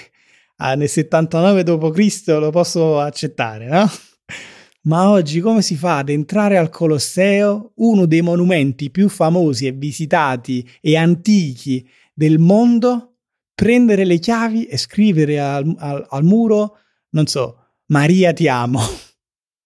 Ah, 0.57 0.75
nel 0.75 0.89
79 0.89 1.63
d.C. 1.63 2.23
lo 2.27 2.51
posso 2.51 3.01
accettare, 3.01 3.67
no? 3.67 3.89
Ma 4.83 5.11
oggi 5.11 5.41
come 5.41 5.63
si 5.63 5.77
fa 5.77 5.99
ad 5.99 6.09
entrare 6.09 6.57
al 6.57 6.71
Colosseo, 6.71 7.73
uno 7.77 8.07
dei 8.07 8.23
monumenti 8.23 8.91
più 8.91 9.09
famosi 9.09 9.67
e 9.67 9.73
visitati 9.73 10.67
e 10.81 10.97
antichi 10.97 11.87
del 12.15 12.39
mondo, 12.39 13.18
prendere 13.59 14.05
le 14.05 14.21
chiavi 14.21 14.67
e 14.67 14.77
scrivere 14.77 15.41
al, 15.41 15.75
al, 15.79 16.07
al 16.09 16.23
muro, 16.23 16.79
non 17.11 17.27
so, 17.27 17.57
Maria 17.87 18.33
ti 18.33 18.47
amo. 18.47 18.81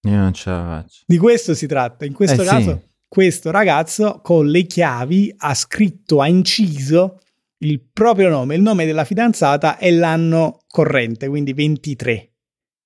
Io 0.08 0.16
non 0.16 0.32
ce 0.32 0.48
la 0.48 0.64
faccio. 0.64 1.02
Di 1.04 1.18
questo 1.18 1.52
si 1.52 1.66
tratta. 1.66 2.06
In 2.06 2.14
questo 2.14 2.40
eh, 2.40 2.44
caso, 2.46 2.70
sì. 2.70 2.90
questo 3.06 3.50
ragazzo 3.50 4.20
con 4.22 4.46
le 4.46 4.62
chiavi 4.64 5.34
ha 5.36 5.52
scritto, 5.52 6.22
ha 6.22 6.26
inciso 6.26 7.20
il 7.58 7.82
proprio 7.92 8.30
nome, 8.30 8.54
il 8.54 8.62
nome 8.62 8.86
della 8.86 9.04
fidanzata 9.04 9.76
e 9.76 9.92
l'anno 9.92 10.60
corrente, 10.68 11.28
quindi 11.28 11.52
23. 11.52 12.32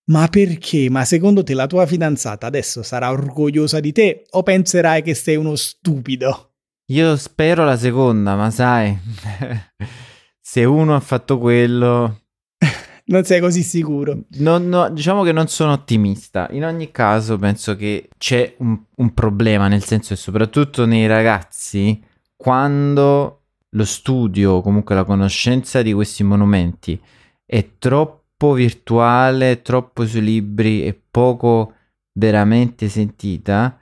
Ma 0.07 0.27
perché? 0.27 0.91
Ma 0.91 1.05
secondo 1.05 1.45
te 1.45 1.55
la 1.55 1.69
tua 1.69 1.87
fidanzata 1.87 2.49
adesso 2.49 2.83
sarà 2.83 3.13
orgogliosa 3.13 3.79
di 3.79 3.93
te 3.93 4.25
o 4.31 4.43
penserai 4.43 5.03
che 5.03 5.15
sei 5.15 5.37
uno 5.37 5.55
stupido? 5.55 6.55
Io 6.87 7.17
spero 7.17 7.65
la 7.65 7.77
seconda, 7.77 8.35
ma 8.35 8.51
sai, 8.51 8.97
se 10.47 10.65
uno 10.65 10.95
ha 10.95 11.01
fatto 11.01 11.39
quello... 11.39 12.21
non 13.07 13.25
sei 13.25 13.41
così 13.41 13.63
sicuro. 13.63 14.25
No, 14.39 14.59
no, 14.59 14.91
diciamo 14.91 15.23
che 15.23 15.33
non 15.33 15.49
sono 15.49 15.73
ottimista. 15.73 16.47
In 16.51 16.65
ogni 16.65 16.91
caso 16.91 17.39
penso 17.39 17.75
che 17.75 18.09
c'è 18.17 18.55
un, 18.59 18.79
un 18.95 19.15
problema, 19.15 19.67
nel 19.69 19.83
senso 19.83 20.15
che 20.15 20.21
soprattutto 20.21 20.87
nei 20.87 21.07
ragazzi, 21.07 22.01
quando 22.37 23.43
lo 23.71 23.85
studio, 23.85 24.61
comunque 24.61 24.95
la 24.95 25.05
conoscenza 25.05 25.83
di 25.83 25.93
questi 25.93 26.23
monumenti 26.23 27.01
è 27.45 27.71
troppo 27.79 28.25
troppo 28.37 28.53
virtuale, 28.53 29.63
troppo 29.63 30.07
sui 30.07 30.21
libri 30.21 30.85
e 30.85 31.01
poco 31.11 31.73
veramente 32.13 32.89
sentita, 32.89 33.79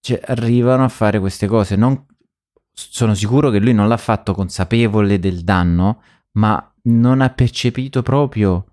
cioè, 0.00 0.20
arrivano 0.24 0.84
a 0.84 0.88
fare 0.88 1.18
queste 1.18 1.48
cose. 1.48 1.74
Non, 1.74 2.06
sono 2.90 3.14
sicuro 3.14 3.50
che 3.50 3.58
lui 3.58 3.72
non 3.72 3.88
l'ha 3.88 3.96
fatto 3.96 4.34
consapevole 4.34 5.18
del 5.18 5.42
danno, 5.42 6.02
ma 6.32 6.74
non 6.82 7.20
ha 7.20 7.30
percepito 7.30 8.02
proprio 8.02 8.64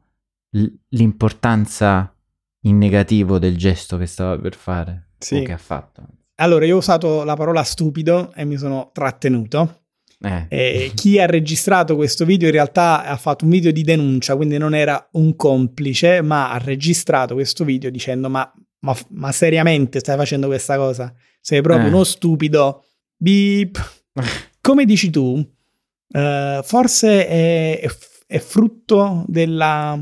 l'importanza 0.90 2.14
in 2.62 2.78
negativo 2.78 3.40
del 3.40 3.58
gesto 3.58 3.98
che 3.98 4.06
stava 4.06 4.38
per 4.38 4.56
fare 4.56 5.10
sì. 5.18 5.38
o 5.38 5.44
che 5.44 5.52
ha 5.52 5.58
fatto. 5.58 6.04
Allora, 6.36 6.66
io 6.66 6.76
ho 6.76 6.80
usato 6.80 7.24
la 7.24 7.36
parola 7.36 7.64
stupido 7.64 8.34
e 8.34 8.46
mi 8.46 8.58
sono 8.58 8.90
trattenuto 8.94 9.86
eh. 10.22 10.46
E 10.50 10.92
chi 10.96 11.20
ha 11.20 11.26
registrato 11.26 11.96
questo 11.96 12.26
video 12.26 12.48
in 12.48 12.54
realtà 12.54 13.04
ha 13.06 13.18
fatto 13.18 13.44
un 13.44 13.52
video 13.52 13.72
di 13.72 13.84
denuncia, 13.84 14.36
quindi 14.36 14.58
non 14.58 14.74
era 14.74 15.08
un 15.14 15.36
complice, 15.36 16.22
ma 16.22 16.52
ha 16.52 16.58
registrato 16.58 17.36
questo 17.36 17.64
video 17.64 17.90
dicendo 17.90 18.30
ma, 18.30 18.52
ma, 18.80 18.96
ma 19.10 19.32
seriamente 19.32 20.00
stai 20.00 20.18
facendo 20.18 20.48
questa 20.48 20.78
cosa? 20.78 21.14
Sei 21.42 21.62
proprio 21.62 21.88
eh. 21.88 21.90
uno 21.90 22.04
stupido. 22.04 22.84
Beep. 23.18 24.04
Come 24.62 24.86
dici 24.86 25.10
tu, 25.10 25.36
uh, 25.36 26.64
forse 26.64 27.28
è, 27.28 27.90
è 28.28 28.40
frutto 28.40 29.24
della 29.28 30.00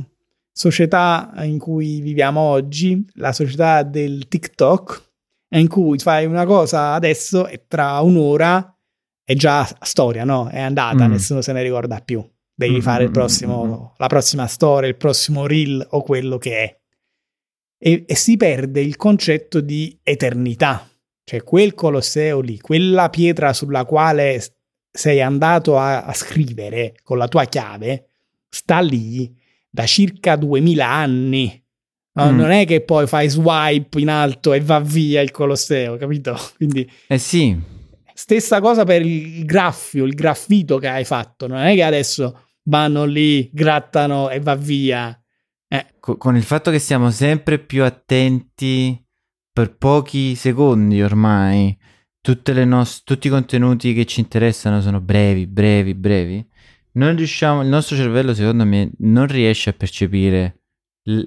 società 0.52 1.34
in 1.41 1.58
cui 1.58 1.99
viviamo 1.99 2.39
oggi, 2.39 3.06
la 3.15 3.34
società 3.34 3.84
del 3.84 4.28
TikTok, 4.28 5.12
in 5.49 5.67
cui 5.67 5.97
fai 5.99 6.26
una 6.26 6.45
cosa 6.45 6.93
adesso 6.93 7.47
e 7.47 7.65
tra 7.67 7.99
un'ora 7.99 8.76
è 9.23 9.34
già 9.36 9.67
storia, 9.82 10.23
no? 10.23 10.49
È 10.49 10.60
andata, 10.60 11.08
mm. 11.08 11.12
nessuno 11.12 11.41
se 11.41 11.54
ne 11.54 11.63
ricorda 11.63 11.99
più. 11.99 12.23
Devi 12.56 12.78
mm. 12.78 12.82
fare 12.82 13.10
prossimo, 13.10 13.65
mm. 13.65 13.95
la 13.97 14.08
prossima 14.08 14.47
storia, 14.47 14.88
il 14.89 14.97
prossimo 14.97 15.47
reel 15.47 15.86
o 15.91 16.02
quello 16.02 16.38
che 16.38 16.58
è. 16.63 16.80
E, 17.78 18.04
e, 18.08 18.15
si 18.15 18.38
perde 18.38 18.82
il 18.82 18.95
concetto 18.95 19.60
di 19.60 19.97
eternità. 20.04 20.88
Cioè 21.24 21.44
quel 21.44 21.74
Colosseo 21.74 22.42
lì, 22.42 22.60
quella 22.60 23.10
pietra 23.10 23.54
sulla 23.54 23.86
quale 23.86 24.42
sei 24.92 25.22
andato 25.22 25.78
a, 25.78 26.04
a 26.04 26.14
scrivere 26.14 26.96
con 27.04 27.18
la 27.18 27.28
tua 27.28 27.46
chiave, 27.46 28.10
sta 28.50 28.80
lì 28.80 29.34
da 29.70 29.86
circa 29.86 30.36
2000 30.36 30.88
anni. 30.88 31.62
No, 32.16 32.32
Mm. 32.32 32.36
Non 32.38 32.52
è 32.52 32.66
che 32.68 32.82
poi 32.82 33.08
fai 33.08 33.28
swipe 33.28 34.00
in 34.00 34.08
alto 34.08 34.54
e 34.54 34.60
va 34.62 34.80
via 34.80 35.22
il 35.22 35.32
Colosseo, 35.32 35.98
capito? 35.98 36.38
Quindi 36.58 36.88
Eh 37.08 37.18
sì, 37.18 37.60
stessa 38.14 38.62
cosa 38.62 38.84
per 38.84 39.02
il 39.02 39.44
graffio, 39.46 40.06
il 40.06 40.14
graffito 40.14 40.78
che 40.78 40.88
hai 40.88 41.06
fatto. 41.06 41.48
Non 41.48 41.58
è 41.58 41.74
che 41.74 41.82
adesso 41.82 42.50
vanno 42.66 43.06
lì, 43.06 43.50
grattano 43.52 44.30
e 44.30 44.40
va 44.40 44.54
via. 44.54 45.18
co- 46.00 46.18
con 46.18 46.36
il 46.36 46.44
fatto 46.44 46.70
che 46.70 46.78
siamo 46.78 47.10
sempre 47.10 47.58
più 47.58 47.84
attenti 47.84 48.96
per 49.54 49.78
pochi 49.78 50.34
secondi 50.34 51.04
ormai, 51.04 51.78
tutte 52.20 52.54
le 52.54 52.66
nos- 52.66 53.04
tutti 53.04 53.28
i 53.28 53.30
contenuti 53.30 53.94
che 53.94 54.06
ci 54.06 54.20
interessano 54.20 54.82
sono 54.82 55.00
brevi, 55.00 55.46
brevi, 55.46 55.94
brevi. 55.94 56.46
Non 56.94 57.16
riusciamo, 57.16 57.62
il 57.62 57.68
nostro 57.68 57.96
cervello, 57.96 58.34
secondo 58.34 58.66
me, 58.66 58.92
non 59.00 59.28
riesce 59.28 59.70
a 59.70 59.74
percepire 59.74 60.62
l- 61.04 61.22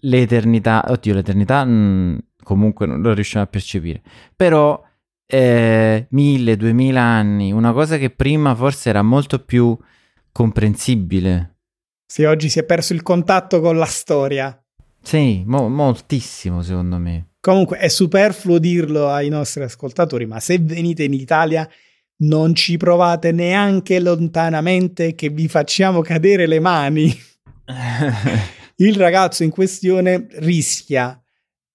l'eternità. 0.00 0.84
Oddio, 0.88 1.14
l'eternità 1.14 1.64
mm, 1.64 2.18
comunque 2.42 2.86
non 2.86 3.00
lo 3.00 3.14
riusciamo 3.14 3.44
a 3.44 3.48
percepire. 3.48 4.02
Però 4.36 4.82
eh, 5.26 6.06
mille, 6.10 6.56
duemila 6.56 7.00
anni, 7.00 7.50
una 7.50 7.72
cosa 7.72 7.96
che 7.96 8.10
prima 8.10 8.54
forse 8.54 8.90
era 8.90 9.02
molto 9.02 9.42
più 9.42 9.76
comprensibile. 10.32 11.56
Se 12.06 12.26
oggi 12.26 12.50
si 12.50 12.58
è 12.58 12.64
perso 12.64 12.92
il 12.92 13.02
contatto 13.02 13.60
con 13.60 13.76
la 13.78 13.86
storia. 13.86 14.58
Sì, 15.00 15.42
mo- 15.46 15.68
moltissimo 15.68 16.60
secondo 16.62 16.98
me. 16.98 17.28
Comunque 17.44 17.76
è 17.76 17.88
superfluo 17.88 18.56
dirlo 18.56 19.10
ai 19.10 19.28
nostri 19.28 19.62
ascoltatori, 19.62 20.24
ma 20.24 20.40
se 20.40 20.58
venite 20.58 21.04
in 21.04 21.12
Italia 21.12 21.68
non 22.22 22.54
ci 22.54 22.78
provate 22.78 23.32
neanche 23.32 24.00
lontanamente 24.00 25.14
che 25.14 25.28
vi 25.28 25.46
facciamo 25.46 26.00
cadere 26.00 26.46
le 26.46 26.58
mani. 26.58 27.14
Il 28.76 28.96
ragazzo 28.96 29.42
in 29.42 29.50
questione 29.50 30.26
rischia 30.36 31.22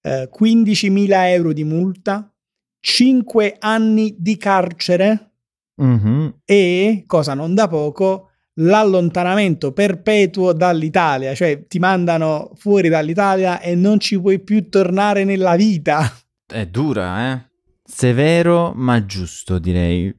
eh, 0.02 0.28
15.000 0.28 1.08
euro 1.28 1.52
di 1.52 1.62
multa, 1.62 2.34
5 2.80 3.54
anni 3.60 4.16
di 4.18 4.36
carcere 4.36 5.34
Mhm. 5.80 6.40
e, 6.44 7.04
cosa 7.06 7.34
non 7.34 7.54
da 7.54 7.68
poco, 7.68 8.29
l'allontanamento 8.54 9.72
perpetuo 9.72 10.52
dall'Italia, 10.52 11.34
cioè 11.34 11.66
ti 11.66 11.78
mandano 11.78 12.52
fuori 12.56 12.88
dall'Italia 12.88 13.60
e 13.60 13.74
non 13.74 14.00
ci 14.00 14.20
puoi 14.20 14.40
più 14.40 14.68
tornare 14.68 15.24
nella 15.24 15.56
vita. 15.56 16.10
È 16.46 16.66
dura, 16.66 17.32
eh? 17.32 17.48
Severo 17.84 18.72
ma 18.74 19.04
giusto, 19.04 19.58
direi, 19.58 20.14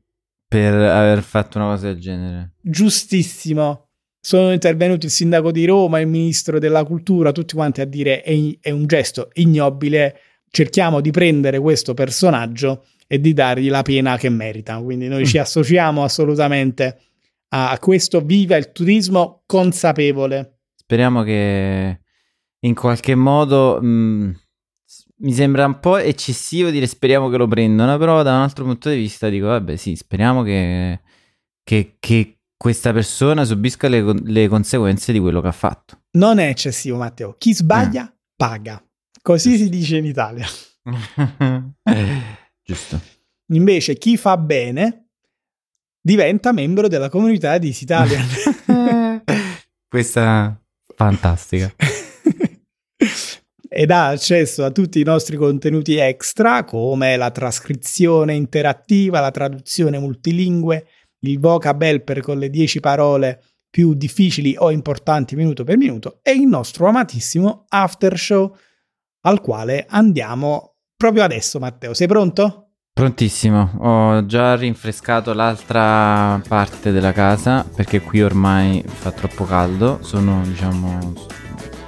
per 0.48 0.74
aver 0.74 1.22
fatto 1.24 1.58
una 1.58 1.68
cosa 1.68 1.88
del 1.88 2.00
genere. 2.00 2.54
Giustissimo. 2.62 3.88
Sono 4.24 4.52
intervenuti 4.52 5.08
il 5.08 5.12
sindaco 5.12 5.52
di 5.52 5.66
Roma, 5.66 6.00
il 6.00 6.08
ministro 6.08 6.60
della 6.60 6.84
cultura, 6.84 7.32
tutti 7.32 7.56
quanti 7.56 7.82
a 7.82 7.86
dire 7.86 8.22
è, 8.22 8.36
è 8.60 8.70
un 8.70 8.86
gesto 8.86 9.30
ignobile, 9.34 10.16
cerchiamo 10.50 11.02
di 11.02 11.10
prendere 11.10 11.58
questo 11.60 11.94
personaggio 11.94 12.86
e 13.08 13.20
di 13.20 13.34
dargli 13.34 13.70
la 13.70 13.82
pena 13.82 14.18
che 14.18 14.30
merita. 14.30 14.78
Quindi 14.80 15.08
noi 15.08 15.26
ci 15.26 15.38
associamo 15.40 16.04
assolutamente 16.04 17.11
a 17.54 17.78
questo. 17.80 18.22
Viva 18.22 18.56
il 18.58 18.72
turismo 18.72 19.44
consapevole. 19.46 20.60
Speriamo 20.76 21.24
che 21.24 22.00
in 22.60 22.76
qualche 22.76 23.16
modo... 23.16 23.82
mh, 23.82 24.40
s- 24.86 25.06
mi 25.18 25.34
sembra 25.34 25.66
un 25.66 25.80
po' 25.80 25.98
eccessivo 25.98 26.70
dire 26.70 26.88
speriamo 26.88 27.30
che 27.30 27.38
lo 27.38 27.48
prendano, 27.48 27.98
però 27.98 28.24
da 28.24 28.36
un 28.36 28.42
altro 28.42 28.64
punto 28.66 28.90
di 28.90 28.96
vista 28.98 29.30
dico, 29.30 29.48
vabbè 29.48 29.76
sì, 29.76 29.96
speriamo 29.96 30.44
che, 30.44 31.02
che- 31.64 31.96
che 32.00 32.40
questa 32.58 32.92
persona 32.94 33.44
subisca 33.44 33.88
le, 33.88 34.14
le 34.24 34.48
conseguenze 34.48 35.12
di 35.12 35.20
quello 35.20 35.42
che 35.42 35.48
ha 35.48 35.52
fatto. 35.54 36.02
Non 36.12 36.38
è 36.40 36.48
eccessivo, 36.48 36.98
Matteo. 36.98 37.36
Chi 37.38 37.54
sbaglia 37.54 38.14
paga. 38.36 38.84
Così 39.22 39.58
si 39.58 39.70
dice 39.70 39.98
in 39.98 40.06
Italia. 40.06 40.46
Giusto. 42.64 43.00
Invece 43.52 43.98
chi 43.98 44.18
fa 44.18 44.38
bene 44.38 45.01
diventa 46.02 46.52
membro 46.52 46.88
della 46.88 47.10
comunità 47.10 47.58
di 47.58 47.76
Italian. 47.80 48.26
Questa 49.88 50.60
fantastica. 50.96 51.74
ed 53.74 53.90
ha 53.90 54.08
accesso 54.08 54.66
a 54.66 54.72
tutti 54.72 55.00
i 55.00 55.04
nostri 55.04 55.38
contenuti 55.38 55.96
extra 55.96 56.66
come 56.66 57.16
la 57.16 57.32
trascrizione 57.32 58.34
interattiva, 58.34 59.22
la 59.22 59.32
traduzione 59.32 59.98
multilingue, 59.98 60.88
il 61.20 61.40
vocab 61.40 61.82
helper 61.82 62.20
con 62.20 62.38
le 62.38 62.50
10 62.50 62.82
parole 62.82 63.42
più 63.70 63.94
difficili 63.94 64.56
o 64.58 64.72
importanti 64.72 65.38
minuto 65.38 65.64
per 65.64 65.78
minuto 65.78 66.20
e 66.22 66.34
il 66.34 66.48
nostro 66.48 66.88
amatissimo 66.88 67.66
after 67.70 68.18
show 68.18 68.54
al 69.22 69.40
quale 69.40 69.86
andiamo 69.88 70.76
proprio 70.98 71.24
adesso 71.24 71.58
Matteo. 71.58 71.94
Sei 71.94 72.08
pronto? 72.08 72.71
Prontissimo, 73.02 73.72
ho 73.80 74.28
già 74.28 74.56
rinfrescato 74.56 75.34
l'altra 75.34 76.40
parte 76.48 76.92
della 76.92 77.12
casa 77.12 77.66
perché 77.76 78.00
qui 78.00 78.22
ormai 78.22 78.84
fa 78.86 79.10
troppo 79.10 79.44
caldo, 79.44 79.98
sono 80.04 80.42
diciamo 80.44 81.14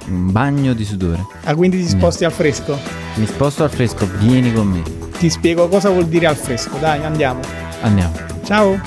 un 0.08 0.32
bagno 0.32 0.72
di 0.72 0.84
sudore. 0.84 1.24
Ah, 1.44 1.54
quindi 1.54 1.76
ti 1.76 1.88
sposti 1.88 2.24
al 2.24 2.32
fresco? 2.32 2.76
Mi 3.14 3.26
sposto 3.26 3.62
al 3.62 3.70
fresco, 3.70 4.08
vieni 4.18 4.52
con 4.52 4.66
me. 4.66 4.82
Ti 5.16 5.30
spiego 5.30 5.68
cosa 5.68 5.88
vuol 5.88 6.08
dire 6.08 6.26
al 6.26 6.34
fresco. 6.34 6.78
Dai, 6.78 7.04
andiamo. 7.04 7.42
Andiamo. 7.82 8.12
Ciao. 8.42 8.80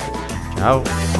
Ciao. 0.54 1.17